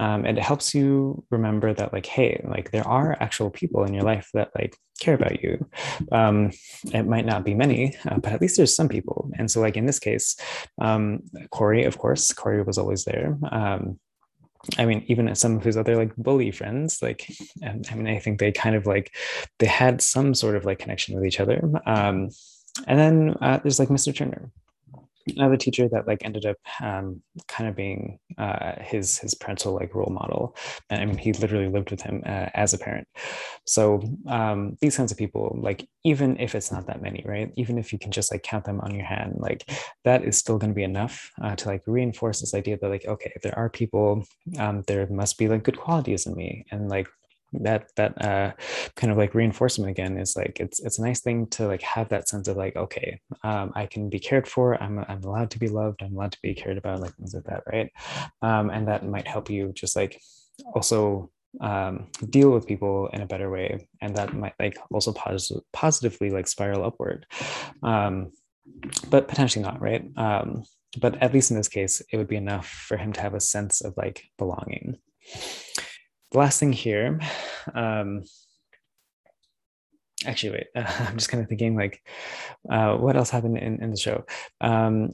um, 0.00 0.24
and 0.24 0.38
it 0.38 0.44
helps 0.44 0.74
you 0.74 1.24
remember 1.30 1.72
that 1.72 1.92
like 1.92 2.06
hey 2.06 2.40
like 2.48 2.70
there 2.70 2.86
are 2.86 3.16
actual 3.20 3.50
people 3.50 3.84
in 3.84 3.94
your 3.94 4.02
life 4.02 4.28
that 4.34 4.50
like 4.54 4.76
care 5.00 5.14
about 5.14 5.42
you 5.42 5.68
um, 6.12 6.50
it 6.92 7.06
might 7.06 7.26
not 7.26 7.44
be 7.44 7.54
many 7.54 7.96
uh, 8.08 8.18
but 8.18 8.32
at 8.32 8.40
least 8.40 8.56
there's 8.56 8.74
some 8.74 8.88
people 8.88 9.30
and 9.38 9.50
so 9.50 9.60
like 9.60 9.76
in 9.76 9.86
this 9.86 9.98
case 9.98 10.36
um, 10.80 11.20
corey 11.50 11.84
of 11.84 11.98
course 11.98 12.32
corey 12.32 12.62
was 12.62 12.78
always 12.78 13.04
there 13.04 13.38
um, 13.50 13.98
I 14.76 14.84
mean, 14.84 15.04
even 15.06 15.32
some 15.34 15.56
of 15.56 15.64
his 15.64 15.76
other 15.76 15.96
like 15.96 16.14
bully 16.16 16.50
friends, 16.50 17.00
like, 17.00 17.30
I 17.64 17.94
mean, 17.94 18.08
I 18.08 18.18
think 18.18 18.38
they 18.38 18.52
kind 18.52 18.74
of 18.74 18.86
like 18.86 19.14
they 19.60 19.66
had 19.66 20.02
some 20.02 20.34
sort 20.34 20.56
of 20.56 20.64
like 20.64 20.80
connection 20.80 21.14
with 21.14 21.24
each 21.24 21.40
other. 21.40 21.70
Um, 21.86 22.30
and 22.86 22.98
then 22.98 23.36
uh, 23.40 23.58
there's 23.58 23.78
like 23.78 23.88
Mr. 23.88 24.14
Turner, 24.14 24.50
another 25.36 25.56
teacher 25.56 25.88
that 25.88 26.06
like 26.06 26.24
ended 26.24 26.46
up 26.46 26.56
um, 26.82 27.22
kind 27.46 27.68
of 27.68 27.76
being 27.76 28.18
uh, 28.36 28.72
his 28.80 29.18
his 29.18 29.34
parental 29.34 29.74
like 29.74 29.94
role 29.94 30.12
model. 30.12 30.56
And 30.90 31.00
i 31.00 31.04
mean 31.04 31.18
he 31.18 31.32
literally 31.32 31.68
lived 31.68 31.90
with 31.90 32.02
him 32.02 32.22
uh, 32.26 32.48
as 32.54 32.74
a 32.74 32.78
parent. 32.78 33.08
So 33.66 34.02
um, 34.26 34.76
these 34.80 34.96
kinds 34.96 35.12
of 35.12 35.18
people 35.18 35.58
like 35.60 35.88
even 36.04 36.38
if 36.38 36.54
it's 36.54 36.72
not 36.72 36.86
that 36.86 37.02
many 37.02 37.22
right? 37.26 37.52
Even 37.56 37.78
if 37.78 37.92
you 37.92 37.98
can 37.98 38.10
just 38.10 38.32
like 38.32 38.42
count 38.42 38.64
them 38.64 38.80
on 38.80 38.94
your 38.94 39.04
hand 39.04 39.34
like 39.38 39.68
that 40.04 40.24
is 40.24 40.38
still 40.38 40.58
going 40.58 40.70
to 40.70 40.76
be 40.76 40.84
enough 40.84 41.30
uh, 41.42 41.56
to 41.56 41.68
like 41.68 41.82
reinforce 41.86 42.40
this 42.40 42.54
idea 42.54 42.78
that 42.78 42.88
like 42.88 43.06
okay 43.06 43.32
there 43.42 43.56
are 43.58 43.68
people 43.68 44.24
um, 44.58 44.82
there 44.86 45.06
must 45.08 45.38
be 45.38 45.48
like 45.48 45.62
good 45.62 45.78
qualities 45.78 46.26
in 46.26 46.34
me. 46.34 46.64
And 46.70 46.88
like 46.88 47.08
that 47.52 47.90
that 47.96 48.24
uh 48.24 48.52
kind 48.96 49.10
of 49.10 49.16
like 49.16 49.34
reinforcement 49.34 49.90
again 49.90 50.18
is 50.18 50.36
like 50.36 50.58
it's 50.60 50.80
it's 50.80 50.98
a 50.98 51.02
nice 51.02 51.20
thing 51.20 51.46
to 51.46 51.66
like 51.66 51.82
have 51.82 52.08
that 52.08 52.28
sense 52.28 52.46
of 52.46 52.56
like 52.56 52.76
okay 52.76 53.20
um 53.42 53.72
i 53.74 53.86
can 53.86 54.10
be 54.10 54.18
cared 54.18 54.46
for 54.46 54.80
i'm 54.82 54.98
i'm 55.08 55.22
allowed 55.24 55.50
to 55.50 55.58
be 55.58 55.68
loved 55.68 56.02
i'm 56.02 56.14
allowed 56.14 56.32
to 56.32 56.38
be 56.42 56.54
cared 56.54 56.76
about 56.76 57.00
like 57.00 57.14
things 57.16 57.34
like 57.34 57.44
that 57.44 57.62
right? 57.70 57.90
Um 58.42 58.70
and 58.70 58.88
that 58.88 59.06
might 59.06 59.26
help 59.26 59.50
you 59.50 59.72
just 59.74 59.96
like 59.96 60.20
also 60.74 61.30
um 61.60 62.08
deal 62.28 62.50
with 62.50 62.66
people 62.66 63.08
in 63.12 63.22
a 63.22 63.26
better 63.26 63.50
way 63.50 63.88
and 64.00 64.14
that 64.16 64.34
might 64.34 64.54
like 64.58 64.78
also 64.90 65.12
pos- 65.12 65.52
positively 65.72 66.30
like 66.30 66.46
spiral 66.46 66.84
upward. 66.84 67.26
Um 67.82 68.32
but 69.10 69.28
potentially 69.28 69.64
not 69.64 69.80
right? 69.80 70.04
Um 70.16 70.64
but 71.00 71.20
at 71.22 71.32
least 71.32 71.50
in 71.50 71.56
this 71.56 71.68
case 71.68 72.02
it 72.12 72.16
would 72.16 72.28
be 72.28 72.36
enough 72.36 72.68
for 72.68 72.96
him 72.96 73.12
to 73.12 73.20
have 73.20 73.34
a 73.34 73.40
sense 73.40 73.80
of 73.80 73.94
like 73.96 74.24
belonging 74.38 74.98
last 76.34 76.60
thing 76.60 76.72
here 76.72 77.20
um 77.74 78.22
actually 80.26 80.52
wait 80.52 80.66
uh, 80.74 80.84
i'm 81.08 81.16
just 81.16 81.28
kind 81.28 81.42
of 81.42 81.48
thinking 81.48 81.76
like 81.76 82.02
uh, 82.70 82.96
what 82.96 83.16
else 83.16 83.30
happened 83.30 83.56
in, 83.58 83.82
in 83.82 83.90
the 83.90 83.96
show? 83.96 84.24
Um 84.60 85.12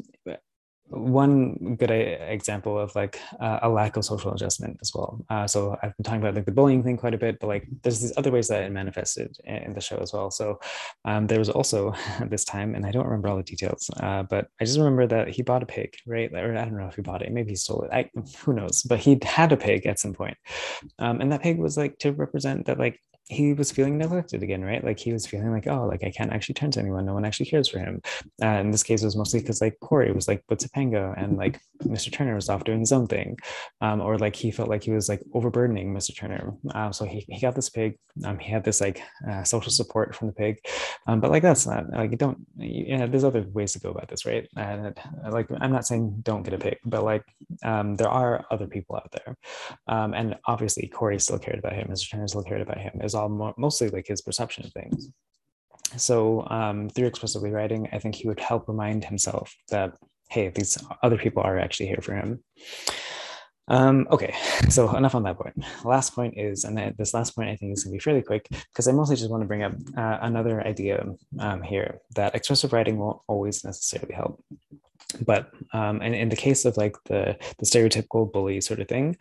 one 0.95 1.77
good 1.77 1.91
example 1.91 2.79
of 2.79 2.95
like 2.95 3.19
uh, 3.41 3.61
a 3.63 3.69
lack 3.69 3.97
of 3.97 4.05
social 4.05 4.33
adjustment 4.33 4.79
as 4.81 4.93
well. 4.95 5.25
Uh, 5.29 5.47
so 5.47 5.77
I've 5.83 5.97
been 5.97 6.05
talking 6.05 6.21
about 6.21 6.35
like 6.35 6.47
the 6.47 6.53
bullying 6.53 6.83
thing 6.83 6.97
quite 6.97 7.15
a 7.15 7.19
bit, 7.19 7.39
but 7.41 7.49
like 7.49 7.67
there's 7.83 8.01
these 8.01 8.13
other 8.17 8.31
ways 8.31 8.49
that 8.49 8.63
it 8.63 8.73
manifested 8.73 9.37
in 9.45 9.75
the 9.75 9.81
show 9.81 9.99
as 9.99 10.13
well. 10.13 10.31
So 10.31 10.61
um, 11.05 11.27
there 11.27 11.39
was 11.39 11.51
also 11.51 11.95
this 12.27 12.45
time, 12.45 12.75
and 12.75 12.87
I 12.87 12.91
don't 12.91 13.07
remember 13.07 13.29
all 13.29 13.37
the 13.37 13.43
details, 13.43 13.91
uh, 14.01 14.23
but 14.25 14.49
I 14.61 14.65
just 14.65 14.79
remember 14.79 15.07
that 15.07 15.29
he 15.29 15.43
bought 15.43 15.63
a 15.63 15.67
pig, 15.67 15.95
right? 16.07 16.33
Or 16.33 16.57
I 16.57 16.65
don't 16.65 16.77
know 16.77 16.89
if 16.89 16.97
he 16.97 17.03
bought 17.03 17.23
it, 17.23 17.33
maybe 17.33 17.51
he 17.51 17.57
stole 17.57 17.83
it. 17.83 17.93
I, 17.93 18.11
who 18.45 18.53
knows? 18.53 18.83
But 18.83 19.01
he 19.01 19.19
had 19.23 19.53
a 19.53 19.57
pig 19.57 19.87
at 19.87 19.99
some 19.99 20.13
point, 20.13 20.37
um, 20.99 21.21
and 21.21 21.33
that 21.33 21.43
pig 21.43 21.59
was 21.59 21.77
like 21.77 21.99
to 21.99 22.13
represent 22.13 22.67
that 22.67 22.79
like 22.79 23.01
he 23.29 23.55
was 23.55 23.73
feeling 23.73 23.97
neglected 23.97 24.43
again, 24.43 24.63
right? 24.63 24.85
Like 24.85 24.99
he 24.99 25.13
was 25.13 25.27
feeling 25.27 25.51
like, 25.51 25.67
oh, 25.67 25.87
like 25.87 26.05
I 26.05 26.11
can't 26.11 26.33
actually 26.33 26.55
turn 26.55 26.71
to 26.73 26.81
anyone. 26.81 27.07
No 27.07 27.15
one 27.15 27.25
actually 27.25 27.47
cares 27.47 27.69
for 27.69 27.79
him. 27.79 28.03
Uh, 28.43 28.47
in 28.47 28.71
this 28.71 28.83
case, 28.83 29.03
it 29.03 29.07
was 29.07 29.17
mostly 29.17 29.41
because 29.41 29.61
like 29.61 29.79
Corey 29.81 30.13
was 30.13 30.29
like 30.29 30.45
Topanga 30.51 31.15
and 31.17 31.39
like 31.39 31.59
Mr. 31.83 32.13
Turner 32.13 32.35
was 32.35 32.51
off 32.51 32.65
doing 32.65 32.81
his 32.81 32.93
own 32.93 33.07
thing. 33.07 33.39
Um, 33.81 34.03
or 34.03 34.19
like 34.19 34.37
he 34.37 34.51
felt 34.51 34.69
like 34.69 34.85
he 34.85 34.91
was 34.91 35.09
like 35.09 35.23
overburdening 35.33 35.95
Mr. 35.95 36.15
Turner. 36.15 36.53
Um, 36.75 36.93
so 36.93 37.07
he, 37.07 37.25
he 37.29 37.41
got 37.41 37.55
this 37.55 37.71
pig. 37.71 37.99
Um, 38.25 38.39
he 38.39 38.51
had 38.51 38.65
this 38.65 38.81
like 38.81 39.03
uh, 39.29 39.43
social 39.43 39.73
support 39.73 40.15
from 40.15 40.29
the 40.29 40.35
pig. 40.35 40.59
Um, 41.07 41.21
but 41.21 41.31
like 41.31 41.43
that's 41.43 41.67
not 41.67 41.91
like 41.91 42.11
you 42.11 42.19
don't, 42.19 42.47
you 42.57 42.99
know, 42.99 43.07
there's 43.07 43.25
other 43.25 43.47
ways 43.53 43.73
to 43.73 43.81
go 43.81 43.91
about 43.91 44.09
this, 44.09 44.27
right? 44.27 44.47
And 44.57 44.95
like 45.31 45.49
I'm 45.61 45.73
not 45.73 45.87
saying 45.87 46.19
don't 46.23 46.43
get 46.43 46.55
a 46.55 46.59
pig, 46.59 46.79
but 46.85 47.03
like 47.03 47.25
um, 47.65 47.97
there 47.97 48.09
are 48.09 48.45
other 48.51 48.67
people 48.67 48.97
out 48.97 49.11
there. 49.13 49.37
Um, 49.87 50.13
and 50.13 50.37
obviously 50.47 50.89
Corey 50.89 51.19
still 51.19 51.39
cared 51.39 51.59
about 51.59 51.73
him. 51.73 51.89
Mr. 51.89 52.11
Turner 52.11 52.29
still 52.29 52.43
cared 52.43 52.61
about 52.61 52.79
him. 52.79 53.01
As 53.15 53.21
all 53.21 53.29
mo- 53.29 53.55
mostly 53.57 53.89
like 53.91 54.09
his 54.09 54.23
perception 54.23 54.67
of 54.67 54.73
things. 54.73 55.09
So 55.97 56.45
um, 56.49 56.89
through 56.89 57.07
expressively 57.07 57.51
writing, 57.51 57.89
I 57.93 57.99
think 58.01 58.17
he 58.17 58.27
would 58.27 58.41
help 58.41 58.67
remind 58.67 59.05
himself 59.05 59.55
that 59.69 59.93
hey, 60.31 60.49
these 60.49 60.77
other 61.03 61.17
people 61.17 61.43
are 61.45 61.59
actually 61.59 61.87
here 61.87 62.01
for 62.03 62.15
him. 62.15 62.43
Um, 63.69 64.07
okay, 64.11 64.35
so 64.69 64.95
enough 64.97 65.15
on 65.15 65.23
that 65.25 65.39
point. 65.39 65.65
Last 65.85 66.15
point 66.15 66.35
is, 66.37 66.65
and 66.65 66.95
this 66.97 67.15
last 67.15 67.35
point 67.35 67.49
I 67.49 67.57
think 67.57 67.73
is 67.73 67.85
going 67.85 67.93
to 67.93 67.99
be 67.99 68.03
fairly 68.03 68.23
quick 68.23 68.49
because 68.51 68.89
I 68.89 68.93
mostly 68.93 69.17
just 69.17 69.31
want 69.31 69.43
to 69.43 69.47
bring 69.47 69.63
up 69.63 69.73
uh, 69.97 70.19
another 70.23 70.67
idea 70.67 71.05
um, 71.39 71.63
here 71.63 72.01
that 72.15 72.35
expressive 72.35 72.73
writing 72.73 72.99
won't 72.99 73.21
always 73.27 73.65
necessarily 73.65 74.15
help 74.15 74.43
but 75.21 75.51
um, 75.73 76.01
and 76.03 76.15
in 76.15 76.29
the 76.29 76.37
case 76.37 76.65
of 76.65 76.77
like 76.77 76.97
the 77.05 77.37
the 77.59 77.67
stereotypical 77.67 78.31
bully 78.31 78.61
sort 78.61 78.81
of 78.81 78.89
thing, 78.89 79.17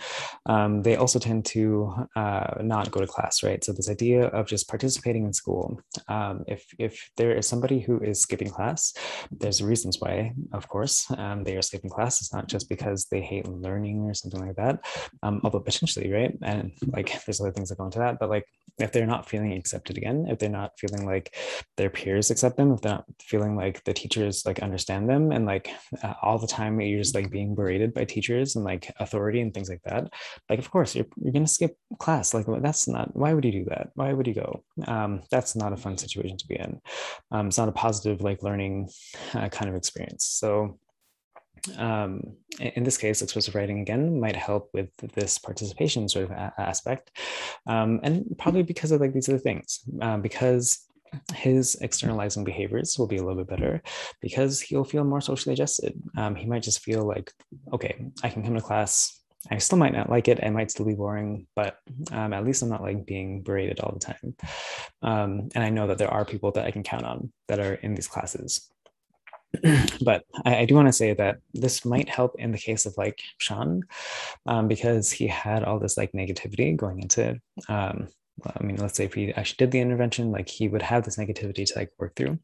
um, 0.46 0.82
they 0.84 0.96
also 0.96 1.20
tend 1.20 1.46
to 1.46 1.94
uh, 2.16 2.56
not 2.62 2.92
go 2.92 3.00
to 3.00 3.08
class, 3.08 3.44
right? 3.44 3.64
So 3.64 3.74
this 3.74 3.90
idea 3.90 4.26
of 4.28 4.48
just 4.48 4.68
participating 4.68 5.26
in 5.26 5.34
school. 5.34 5.82
Um, 6.08 6.44
if 6.48 6.66
if 6.80 7.12
there 7.18 7.36
is 7.36 7.48
somebody 7.48 7.80
who 7.80 8.00
is 8.00 8.22
skipping 8.22 8.50
class, 8.50 8.94
there's 9.32 9.62
reasons 9.62 9.98
why, 10.00 10.34
of 10.54 10.68
course, 10.68 11.10
um, 11.18 11.44
they 11.44 11.58
are 11.58 11.62
skipping 11.62 11.90
class. 11.90 12.22
It's 12.22 12.34
not 12.34 12.48
just 12.48 12.70
because 12.70 13.06
they 13.06 13.22
hate 13.22 13.48
learning 13.48 14.02
or 14.02 14.14
something 14.14 14.33
like 14.40 14.56
that, 14.56 14.86
um, 15.22 15.42
although 15.44 15.60
potentially, 15.60 16.12
right? 16.12 16.38
And 16.42 16.72
like 16.88 17.24
there's 17.26 17.42
other 17.42 17.52
things 17.52 17.70
that 17.70 17.78
go 17.78 17.86
into 17.86 18.00
that, 18.00 18.20
but 18.20 18.30
like 18.30 18.46
if 18.80 18.92
they're 18.92 19.06
not 19.06 19.30
feeling 19.30 19.54
accepted 19.54 19.98
again, 19.98 20.26
if 20.30 20.40
they're 20.40 20.50
not 20.50 20.72
feeling 20.80 21.06
like 21.06 21.36
their 21.78 21.90
peers 21.90 22.32
accept 22.32 22.58
them, 22.58 22.72
if 22.72 22.82
they're 22.82 22.94
not 22.94 23.06
feeling 23.22 23.56
like 23.56 23.84
the 23.84 23.94
teachers 23.94 24.46
like 24.46 24.60
understand 24.60 25.10
them 25.10 25.32
and 25.32 25.46
like 25.46 25.70
uh, 26.02 26.14
all 26.22 26.40
the 26.40 26.48
time 26.48 26.80
you're 26.82 27.00
just 27.00 27.16
like 27.16 27.30
being 27.30 27.56
berated 27.56 27.94
by 27.94 28.04
teachers 28.04 28.56
and 28.56 28.66
like 28.66 28.92
authority 29.00 29.42
and 29.42 29.54
things 29.54 29.70
like 29.70 29.82
that 29.86 30.12
like 30.50 30.60
of 30.60 30.70
course 30.72 30.96
you're, 30.96 31.06
you're 31.18 31.34
gonna 31.34 31.48
skip 31.48 31.78
class. 32.00 32.34
Like 32.34 32.46
that's 32.62 32.88
not 32.88 33.16
why 33.16 33.34
would 33.34 33.46
you 33.46 33.52
do 33.52 33.66
that? 33.66 33.90
Why 33.96 34.14
would 34.14 34.28
you 34.28 34.34
go? 34.34 34.64
Um, 34.88 35.22
that's 35.32 35.56
not 35.56 35.74
a 35.74 35.78
fun 35.78 35.98
situation 35.98 36.38
to 36.38 36.48
be 36.48 36.56
in. 36.56 36.80
Um, 37.32 37.48
it's 37.48 37.58
not 37.58 37.70
a 37.70 37.74
positive 37.74 38.22
like 38.22 38.44
learning 38.44 38.90
uh, 39.34 39.50
kind 39.50 39.70
of 39.70 39.76
experience. 39.76 40.26
So 40.26 40.80
um, 41.78 42.36
in 42.60 42.84
this 42.84 42.98
case, 42.98 43.22
expressive 43.22 43.56
writing 43.56 43.80
again 43.80 44.20
might 44.20 44.36
help 44.36 44.70
with 44.74 44.90
this 44.98 45.38
participation 45.38 46.10
sort 46.10 46.26
of 46.26 46.32
a- 46.32 46.54
aspect, 46.58 47.12
um, 47.68 48.00
and 48.04 48.36
probably 48.38 48.64
because 48.64 48.92
of 48.92 49.02
like 49.02 49.14
these 49.14 49.30
other 49.30 49.38
things, 49.38 49.82
um, 50.02 50.22
because 50.22 50.86
his 51.34 51.76
externalizing 51.82 52.44
behaviors 52.44 52.98
will 52.98 53.08
be 53.08 53.18
a 53.18 53.24
little 53.24 53.44
bit 53.44 53.48
better 53.48 53.82
because 54.22 54.62
he'll 54.62 54.84
feel 54.84 55.04
more 55.04 55.22
socially 55.22 55.54
adjusted. 55.54 55.94
Um, 56.18 56.36
he 56.36 56.46
might 56.46 56.64
just 56.64 56.82
feel 56.82 57.06
like, 57.06 57.32
okay, 57.72 58.06
I 58.24 58.30
can 58.30 58.44
come 58.44 58.56
to 58.56 58.62
class. 58.62 59.20
I 59.52 59.58
still 59.58 59.78
might 59.78 59.94
not 59.94 60.10
like 60.10 60.28
it. 60.28 60.40
I 60.42 60.50
might 60.50 60.72
still 60.72 60.86
be 60.86 60.96
boring, 60.96 61.48
but 61.56 61.78
um, 62.12 62.34
at 62.34 62.46
least 62.46 62.64
I'm 62.64 62.70
not 62.70 62.82
like 62.82 63.06
being 63.06 63.42
berated 63.42 63.80
all 63.80 63.92
the 63.92 64.00
time. 64.00 64.36
Um, 65.02 65.50
and 65.54 65.64
I 65.64 65.70
know 65.70 65.88
that 65.88 65.98
there 65.98 66.14
are 66.14 66.24
people 66.26 66.52
that 66.54 66.66
I 66.66 66.72
can 66.72 66.84
count 66.84 67.04
on 67.04 67.32
that 67.48 67.60
are 67.60 67.74
in 67.74 67.94
these 67.94 68.08
classes. 68.08 68.72
but 70.02 70.24
I, 70.46 70.58
I 70.58 70.66
do 70.66 70.76
want 70.76 70.88
to 70.88 70.94
say 70.94 71.14
that 71.14 71.38
this 71.54 71.86
might 71.86 72.10
help 72.10 72.36
in 72.40 72.52
the 72.52 72.58
case 72.58 72.86
of 72.86 72.96
like 72.98 73.22
Shawn, 73.38 73.84
um, 74.46 74.68
because 74.68 75.12
he 75.12 75.28
had 75.28 75.64
all 75.64 75.80
this 75.80 75.98
like 75.98 76.12
negativity 76.12 76.76
going 76.76 77.02
into 77.02 77.40
um, 77.70 78.08
I 78.46 78.64
mean, 78.64 78.78
let's 78.78 78.98
say 78.98 79.06
if 79.06 79.14
he 79.14 79.32
actually 79.34 79.58
did 79.58 79.72
the 79.72 79.80
intervention, 79.80 80.32
like 80.32 80.50
he 80.50 80.68
would 80.68 80.82
have 80.82 81.04
this 81.04 81.18
negativity 81.18 81.66
to 81.66 81.74
like 81.80 81.92
work 81.98 82.16
through. 82.16 82.40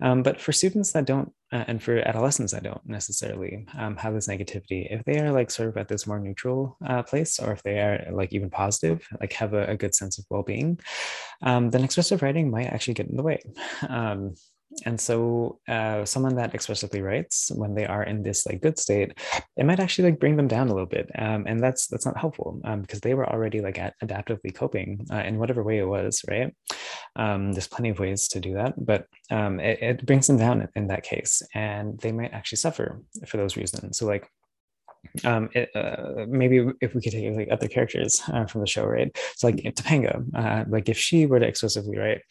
Um, 0.00 0.22
but 0.22 0.40
for 0.40 0.52
students 0.52 0.92
that 0.92 1.04
don't, 1.04 1.32
uh, 1.52 1.64
and 1.68 1.82
for 1.82 1.98
adolescents 1.98 2.52
that 2.52 2.62
don't 2.62 2.84
necessarily 2.86 3.66
um, 3.76 3.96
have 3.96 4.14
this 4.14 4.26
negativity, 4.26 4.90
if 4.90 5.04
they 5.04 5.20
are 5.20 5.30
like 5.30 5.50
sort 5.50 5.68
of 5.68 5.76
at 5.76 5.88
this 5.88 6.06
more 6.06 6.18
neutral 6.18 6.78
uh, 6.86 7.02
place, 7.02 7.38
or 7.38 7.52
if 7.52 7.62
they 7.62 7.78
are 7.78 8.08
like 8.10 8.32
even 8.32 8.48
positive, 8.48 9.06
like 9.20 9.34
have 9.34 9.52
a, 9.52 9.66
a 9.66 9.76
good 9.76 9.94
sense 9.94 10.18
of 10.18 10.24
well-being, 10.30 10.80
um, 11.42 11.70
then 11.70 11.84
expressive 11.84 12.22
writing 12.22 12.50
might 12.50 12.66
actually 12.66 12.94
get 12.94 13.08
in 13.08 13.16
the 13.16 13.22
way. 13.22 13.40
And 14.86 15.00
so 15.00 15.58
uh, 15.68 16.04
someone 16.04 16.34
that 16.36 16.54
expressively 16.54 17.02
writes 17.02 17.50
when 17.54 17.74
they 17.74 17.86
are 17.86 18.02
in 18.02 18.22
this 18.22 18.46
like 18.46 18.62
good 18.62 18.78
state 18.78 19.12
it 19.56 19.66
might 19.66 19.80
actually 19.80 20.10
like 20.10 20.20
bring 20.20 20.36
them 20.36 20.48
down 20.48 20.68
a 20.68 20.72
little 20.72 20.86
bit 20.86 21.10
um, 21.18 21.44
and 21.46 21.60
that's 21.60 21.86
that's 21.86 22.06
not 22.06 22.16
helpful 22.16 22.60
um, 22.64 22.80
because 22.82 23.00
they 23.00 23.14
were 23.14 23.28
already 23.28 23.60
like 23.60 23.78
at 23.78 23.94
adaptively 24.02 24.54
coping 24.54 25.06
uh, 25.12 25.18
in 25.18 25.38
whatever 25.38 25.62
way 25.62 25.78
it 25.78 25.88
was 25.88 26.22
right? 26.28 26.54
Um, 27.16 27.52
there's 27.52 27.68
plenty 27.68 27.90
of 27.90 27.98
ways 27.98 28.28
to 28.28 28.40
do 28.40 28.54
that 28.54 28.74
but 28.76 29.06
um, 29.30 29.60
it, 29.60 29.82
it 29.82 30.06
brings 30.06 30.26
them 30.26 30.38
down 30.38 30.68
in 30.74 30.86
that 30.88 31.02
case 31.02 31.42
and 31.54 31.98
they 32.00 32.12
might 32.12 32.32
actually 32.32 32.58
suffer 32.58 33.02
for 33.26 33.36
those 33.36 33.56
reasons. 33.56 33.98
So 33.98 34.06
like 34.06 34.28
um, 35.24 35.50
it, 35.52 35.70
uh, 35.74 36.26
maybe 36.28 36.66
if 36.80 36.94
we 36.94 37.00
could 37.00 37.12
take 37.12 37.34
like 37.34 37.48
other 37.50 37.68
characters 37.68 38.22
uh, 38.32 38.46
from 38.46 38.60
the 38.62 38.66
show, 38.66 38.84
right? 38.84 39.14
So 39.36 39.48
like 39.48 39.56
Topanga, 39.56 40.24
uh, 40.34 40.64
like 40.68 40.88
if 40.88 40.98
she 40.98 41.26
were 41.26 41.40
to 41.40 41.46
exclusively 41.46 41.98
write, 41.98 42.22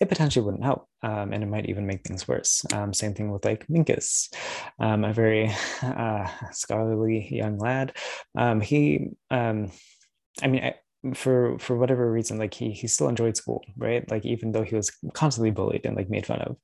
it 0.00 0.08
potentially 0.08 0.44
wouldn't 0.44 0.64
help, 0.64 0.86
um, 1.02 1.32
and 1.32 1.42
it 1.42 1.46
might 1.46 1.68
even 1.68 1.86
make 1.86 2.06
things 2.06 2.26
worse. 2.26 2.64
Um, 2.72 2.92
same 2.92 3.14
thing 3.14 3.30
with 3.30 3.44
like 3.44 3.66
Minkus, 3.66 4.32
um, 4.78 5.04
a 5.04 5.12
very 5.12 5.52
uh, 5.82 6.28
scholarly 6.52 7.28
young 7.30 7.58
lad. 7.58 7.96
Um, 8.36 8.60
he, 8.60 9.10
um, 9.30 9.70
I 10.42 10.48
mean. 10.48 10.64
I, 10.64 10.74
for 11.14 11.58
for 11.58 11.76
whatever 11.76 12.12
reason 12.12 12.38
like 12.38 12.54
he 12.54 12.70
he 12.70 12.86
still 12.86 13.08
enjoyed 13.08 13.36
school 13.36 13.60
right 13.76 14.08
like 14.08 14.24
even 14.24 14.52
though 14.52 14.62
he 14.62 14.76
was 14.76 14.92
constantly 15.14 15.50
bullied 15.50 15.84
and 15.84 15.96
like 15.96 16.08
made 16.08 16.24
fun 16.24 16.40
of 16.42 16.56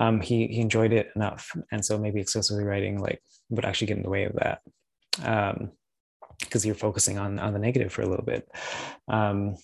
um 0.00 0.20
he 0.20 0.48
he 0.48 0.60
enjoyed 0.60 0.92
it 0.92 1.10
enough 1.14 1.56
and 1.70 1.84
so 1.84 1.96
maybe 1.96 2.20
exclusively 2.20 2.64
writing 2.64 3.00
like 3.00 3.22
would 3.50 3.64
actually 3.64 3.86
get 3.86 3.96
in 3.96 4.02
the 4.02 4.10
way 4.10 4.24
of 4.24 4.32
that 4.32 4.58
um, 5.22 5.72
because 6.40 6.64
you're 6.66 6.74
focusing 6.74 7.18
on 7.18 7.38
on 7.38 7.52
the 7.52 7.58
negative 7.58 7.92
for 7.92 8.02
a 8.02 8.08
little 8.08 8.24
bit. 8.24 8.48
Um, 9.08 9.56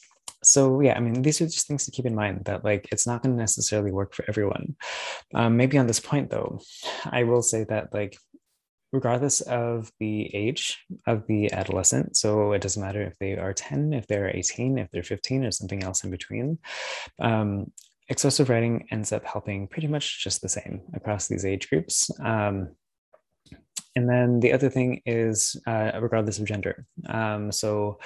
so 0.43 0.81
yeah, 0.81 0.97
I 0.97 1.01
mean, 1.01 1.23
these 1.23 1.41
are 1.41 1.47
just 1.47 1.67
things 1.67 1.85
to 1.85 1.91
keep 1.91 2.07
in 2.07 2.15
mind 2.15 2.45
that 2.47 2.65
like 2.65 2.89
it's 2.93 3.07
not 3.07 3.23
going 3.23 3.35
to 3.35 3.41
necessarily 3.41 3.93
work 3.93 4.15
for 4.15 4.25
everyone. 4.29 4.77
Um, 5.35 5.57
maybe 5.57 5.79
on 5.79 5.87
this 5.87 6.01
point 6.01 6.31
though, 6.31 6.61
I 7.05 7.25
will 7.25 7.43
say 7.43 7.65
that 7.65 7.93
like 7.93 8.17
regardless 8.93 9.41
of 9.43 9.93
the 10.01 10.35
age 10.35 10.79
of 11.07 11.27
the 11.27 11.53
adolescent, 11.53 12.17
so 12.17 12.53
it 12.53 12.63
doesn't 12.63 12.83
matter 12.83 13.03
if 13.03 13.17
they 13.19 13.37
are 13.37 13.53
10, 13.53 13.93
if 13.93 14.07
they're 14.07 14.35
18, 14.35 14.79
if 14.79 14.91
they're 14.91 15.03
15, 15.03 15.45
or 15.45 15.51
something 15.53 15.85
else 15.85 16.03
in 16.03 16.11
between. 16.11 16.59
Um, 17.21 17.71
expressive 18.09 18.49
writing 18.49 18.89
ends 18.91 19.13
up 19.13 19.25
helping 19.25 19.69
pretty 19.69 19.87
much 19.87 20.25
just 20.25 20.43
the 20.43 20.49
same 20.49 20.81
across 20.95 21.29
these 21.29 21.45
age 21.45 21.69
groups. 21.71 22.11
Um, 22.21 22.75
and 23.97 24.09
then 24.09 24.41
the 24.41 24.53
other 24.53 24.71
thing 24.71 25.03
is 25.05 25.57
uh, 25.67 25.93
regardless 26.01 26.39
of 26.39 26.47
gender. 26.47 26.87
Um, 27.09 27.51
so, 27.51 27.99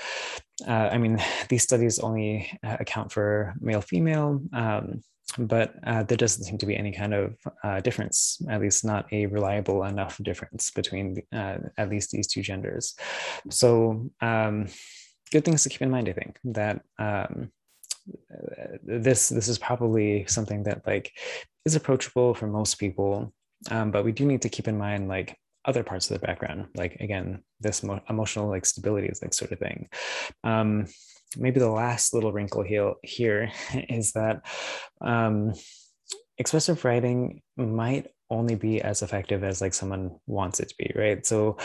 uh, 0.67 0.89
I 0.93 0.99
mean, 0.99 1.23
these 1.49 1.63
studies 1.63 1.99
only 1.99 2.59
uh, 2.65 2.77
account 2.81 3.13
for 3.13 3.55
male, 3.61 3.81
female, 3.81 4.41
um, 4.53 5.03
but 5.39 5.75
uh, 5.85 6.03
there 6.05 6.17
doesn't 6.17 6.45
seem 6.45 6.59
to 6.59 6.67
be 6.67 6.77
any 6.77 6.93
kind 6.93 7.15
of 7.15 7.37
uh, 7.63 7.81
difference, 7.81 8.41
at 8.49 8.61
least 8.61 8.85
not 8.85 9.13
a 9.13 9.27
reliable 9.27 9.85
enough 9.85 10.19
difference 10.23 10.71
between 10.71 11.23
uh, 11.33 11.59
at 11.77 11.91
least 11.91 12.11
these 12.11 12.27
two 12.27 12.43
genders. 12.43 12.95
So, 13.51 14.11
um, 14.21 14.69
good 15.33 15.45
things 15.45 15.63
to 15.65 15.69
keep 15.69 15.83
in 15.83 15.91
mind, 15.91 16.09
I 16.09 16.13
think, 16.13 16.39
that 16.45 16.83
um, 16.99 17.51
this 18.83 19.29
this 19.31 19.49
is 19.49 19.59
probably 19.59 20.27
something 20.27 20.65
that 20.65 20.87
like 20.87 21.13
is 21.65 21.75
approachable 21.75 22.35
for 22.35 22.47
most 22.47 22.75
people 22.75 23.33
um, 23.71 23.91
but 23.91 24.05
we 24.05 24.13
do 24.13 24.27
need 24.27 24.43
to 24.43 24.51
keep 24.51 24.69
in 24.69 24.77
mind 24.77 25.09
like 25.09 25.39
other 25.65 25.83
parts 25.83 26.11
of 26.11 26.21
the 26.21 26.27
background 26.27 26.67
like 26.75 26.97
again 26.97 27.43
this 27.61 27.83
mo- 27.83 28.03
emotional 28.09 28.49
like 28.49 28.67
stability 28.67 29.09
is 29.09 29.23
like 29.23 29.35
sort 29.35 29.53
of 29.53 29.59
thing. 29.59 29.89
Um 30.43 30.87
maybe 31.37 31.59
the 31.59 31.71
last 31.71 32.15
little 32.15 32.33
wrinkle 32.33 32.63
here 32.63 32.95
here 33.03 33.51
is 33.89 34.13
that 34.13 34.47
um 35.01 35.53
expressive 36.39 36.85
writing 36.85 37.43
might 37.57 38.09
only 38.31 38.55
be 38.55 38.81
as 38.81 39.03
effective 39.03 39.45
as 39.45 39.61
like 39.61 39.75
someone 39.75 40.17
wants 40.27 40.61
it 40.61 40.69
to 40.69 40.75
be 40.79 40.93
right? 40.95 41.25
So 41.27 41.59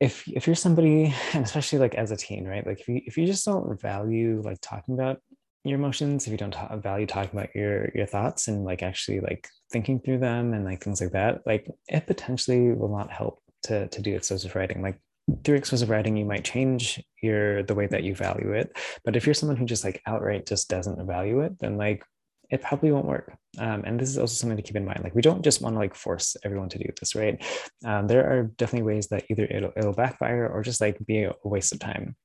if 0.00 0.26
if 0.28 0.46
you're 0.46 0.56
somebody 0.56 1.14
and 1.34 1.44
especially 1.44 1.78
like 1.78 1.94
as 1.94 2.10
a 2.10 2.16
teen 2.16 2.46
right? 2.46 2.66
Like 2.66 2.80
if 2.80 2.88
you 2.88 3.00
if 3.04 3.18
you 3.18 3.26
just 3.26 3.44
don't 3.44 3.80
value 3.80 4.42
like 4.44 4.58
talking 4.60 4.94
about 4.94 5.18
your 5.64 5.78
emotions 5.78 6.26
if 6.26 6.30
you 6.30 6.38
don't 6.38 6.52
talk, 6.52 6.72
value 6.82 7.06
talking 7.06 7.38
about 7.38 7.54
your 7.54 7.90
your 7.94 8.06
thoughts 8.06 8.48
and 8.48 8.64
like 8.64 8.82
actually 8.82 9.20
like 9.20 9.48
thinking 9.70 10.00
through 10.00 10.18
them 10.18 10.54
and 10.54 10.64
like 10.64 10.82
things 10.82 11.00
like 11.00 11.12
that 11.12 11.40
like 11.46 11.70
it 11.88 12.06
potentially 12.06 12.72
will 12.72 12.94
not 12.94 13.10
help 13.10 13.42
to 13.62 13.86
to 13.88 14.00
do 14.00 14.14
expressive 14.14 14.54
writing. 14.54 14.82
Like 14.82 14.98
through 15.44 15.56
expressive 15.56 15.90
writing 15.90 16.16
you 16.16 16.24
might 16.24 16.44
change 16.44 17.02
your 17.22 17.62
the 17.62 17.74
way 17.74 17.86
that 17.86 18.02
you 18.02 18.14
value 18.14 18.52
it 18.52 18.76
but 19.04 19.14
if 19.14 19.26
you're 19.26 19.34
someone 19.34 19.56
who 19.56 19.64
just 19.64 19.84
like 19.84 20.02
outright 20.06 20.44
just 20.44 20.68
doesn't 20.68 21.06
value 21.06 21.40
it 21.40 21.56
then 21.60 21.76
like 21.76 22.02
it 22.50 22.62
probably 22.62 22.90
won't 22.90 23.06
work. 23.06 23.32
Um, 23.58 23.84
and 23.86 23.98
this 23.98 24.08
is 24.08 24.18
also 24.18 24.34
something 24.34 24.56
to 24.56 24.62
keep 24.62 24.76
in 24.76 24.84
mind 24.84 25.02
like 25.02 25.14
we 25.14 25.22
don't 25.22 25.42
just 25.42 25.60
want 25.60 25.74
to 25.74 25.78
like 25.78 25.94
force 25.94 26.36
everyone 26.44 26.68
to 26.70 26.78
do 26.78 26.90
this 26.98 27.14
right? 27.14 27.42
Um, 27.84 28.06
there 28.06 28.28
are 28.28 28.44
definitely 28.44 28.92
ways 28.92 29.08
that 29.08 29.24
either 29.30 29.44
it'll, 29.44 29.72
it'll 29.76 29.92
backfire 29.92 30.48
or 30.48 30.62
just 30.62 30.80
like 30.80 30.98
be 31.06 31.24
a 31.24 31.34
waste 31.44 31.72
of 31.72 31.78
time 31.78 32.16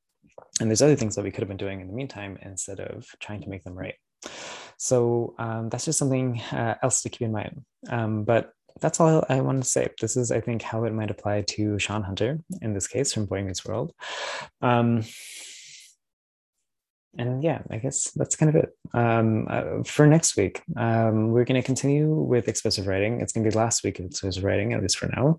and 0.60 0.70
there's 0.70 0.82
other 0.82 0.96
things 0.96 1.16
that 1.16 1.24
we 1.24 1.32
could 1.32 1.42
have 1.42 1.48
been 1.48 1.58
doing 1.58 1.82
in 1.82 1.88
the 1.88 1.94
meantime 1.94 2.38
instead 2.42 2.80
of 2.80 3.08
trying 3.20 3.42
to 3.42 3.50
make 3.50 3.64
them 3.64 3.78
right. 3.78 3.96
So 4.78 5.36
um, 5.38 5.70
that's 5.70 5.86
just 5.86 6.00
something 6.00 6.42
uh, 6.52 6.76
else 6.84 7.02
to 7.02 7.10
keep 7.10 7.22
in 7.22 7.32
mind. 7.32 7.64
Um, 7.90 8.24
but 8.24 8.52
that's 8.82 9.00
all 9.00 9.26
I 9.30 9.40
wanted 9.42 9.64
to 9.64 9.70
say. 9.70 9.88
This 10.02 10.18
is, 10.18 10.32
I 10.32 10.42
think, 10.42 10.62
how 10.62 10.84
it 10.84 10.94
might 10.94 11.12
apply 11.12 11.42
to 11.42 11.80
Shawn 11.80 12.04
Hunter 12.04 12.40
in 12.62 12.74
this 12.74 12.88
case 12.88 13.14
from 13.14 13.26
Boy 13.26 13.44
Meets 13.44 13.66
World. 13.66 13.94
Um, 14.62 15.04
and 17.18 17.44
yeah, 17.44 17.62
I 17.70 17.78
guess 17.78 18.12
that's 18.16 18.36
kind 18.36 18.50
of 18.50 18.64
it. 18.64 18.78
Um, 18.94 19.48
uh, 19.50 19.84
for 19.84 20.08
next 20.08 20.38
week, 20.38 20.62
um, 20.78 21.32
we're 21.32 21.46
going 21.46 21.62
to 21.62 21.66
continue 21.66 22.14
with 22.14 22.48
expressive 22.48 22.88
writing. 22.88 23.22
It's 23.22 23.34
going 23.34 23.44
to 23.44 23.50
be 23.50 23.58
last 23.58 23.84
week 23.84 24.00
of 24.00 24.06
expressive 24.06 24.44
writing, 24.44 24.74
at 24.74 24.82
least 24.82 24.98
for 24.98 25.08
now. 25.08 25.38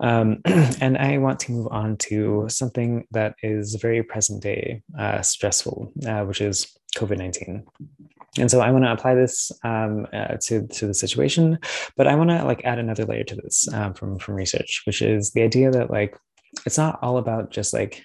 Um, 0.00 0.40
and 0.80 0.98
I 0.98 1.18
want 1.18 1.40
to 1.40 1.52
move 1.52 1.68
on 1.70 1.96
to 1.98 2.46
something 2.48 3.06
that 3.12 3.34
is 3.42 3.74
very 3.76 4.02
present 4.02 4.42
day 4.42 4.82
uh, 4.98 5.22
stressful, 5.22 5.92
uh, 6.06 6.24
which 6.24 6.40
is 6.40 6.72
COVID 6.96 7.18
19. 7.18 7.64
And 8.38 8.50
so 8.50 8.60
I 8.60 8.70
want 8.72 8.84
to 8.84 8.92
apply 8.92 9.14
this 9.14 9.52
um, 9.62 10.06
uh, 10.12 10.36
to, 10.42 10.66
to 10.66 10.86
the 10.88 10.94
situation, 10.94 11.58
but 11.96 12.08
I 12.08 12.16
want 12.16 12.30
to 12.30 12.44
like 12.44 12.64
add 12.64 12.78
another 12.78 13.04
layer 13.04 13.24
to 13.24 13.36
this 13.36 13.68
um, 13.72 13.94
from, 13.94 14.18
from 14.18 14.34
research, 14.34 14.82
which 14.86 15.02
is 15.02 15.30
the 15.32 15.42
idea 15.42 15.70
that 15.70 15.90
like 15.90 16.18
it's 16.66 16.78
not 16.78 16.98
all 17.02 17.18
about 17.18 17.50
just 17.50 17.72
like 17.72 18.04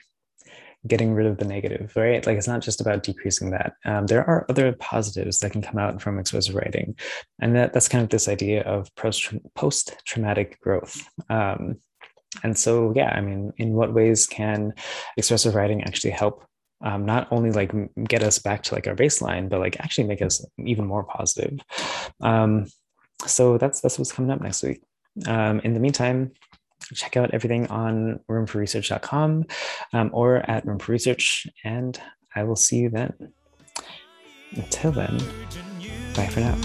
getting 0.87 1.13
rid 1.13 1.27
of 1.27 1.37
the 1.37 1.45
negative, 1.45 1.91
right? 1.95 2.25
Like 2.25 2.37
it's 2.37 2.47
not 2.47 2.61
just 2.61 2.81
about 2.81 3.03
decreasing 3.03 3.51
that. 3.51 3.73
Um, 3.85 4.05
there 4.07 4.25
are 4.25 4.45
other 4.49 4.73
positives 4.73 5.39
that 5.39 5.51
can 5.51 5.61
come 5.61 5.77
out 5.77 6.01
from 6.01 6.19
expressive 6.19 6.55
writing, 6.55 6.95
and 7.41 7.55
that 7.55 7.73
that's 7.73 7.89
kind 7.89 8.03
of 8.03 8.09
this 8.09 8.27
idea 8.27 8.61
of 8.63 8.93
post 8.95 9.97
traumatic 10.05 10.59
growth. 10.61 11.05
Um, 11.29 11.77
and 12.43 12.57
so, 12.57 12.93
yeah, 12.95 13.09
I 13.15 13.21
mean, 13.21 13.51
in 13.57 13.73
what 13.73 13.93
ways 13.93 14.27
can 14.27 14.73
expressive 15.17 15.55
writing 15.55 15.83
actually 15.83 16.11
help 16.11 16.45
um, 16.81 17.05
not 17.05 17.27
only 17.31 17.51
like 17.51 17.73
get 18.05 18.23
us 18.23 18.39
back 18.39 18.63
to 18.63 18.75
like 18.75 18.87
our 18.87 18.95
baseline, 18.95 19.49
but 19.49 19.59
like 19.59 19.79
actually 19.79 20.07
make 20.07 20.21
us 20.21 20.45
even 20.57 20.85
more 20.85 21.03
positive. 21.03 21.59
Um, 22.21 22.67
so 23.25 23.57
that's 23.57 23.81
that's 23.81 23.99
what's 23.99 24.13
coming 24.13 24.31
up 24.31 24.41
next 24.41 24.63
week. 24.63 24.81
Um, 25.27 25.59
in 25.61 25.73
the 25.73 25.79
meantime, 25.79 26.31
check 26.93 27.17
out 27.17 27.33
everything 27.33 27.67
on 27.67 28.19
roomforresearch.com 28.29 29.45
um, 29.93 30.09
or 30.13 30.37
at 30.49 30.65
Room 30.65 30.79
for 30.79 30.91
Research, 30.91 31.47
and 31.63 31.99
I 32.35 32.43
will 32.43 32.55
see 32.55 32.77
you 32.77 32.89
then. 32.89 33.13
Until 34.55 34.91
then, 34.91 35.17
bye 36.15 36.27
for 36.27 36.39
now. 36.39 36.57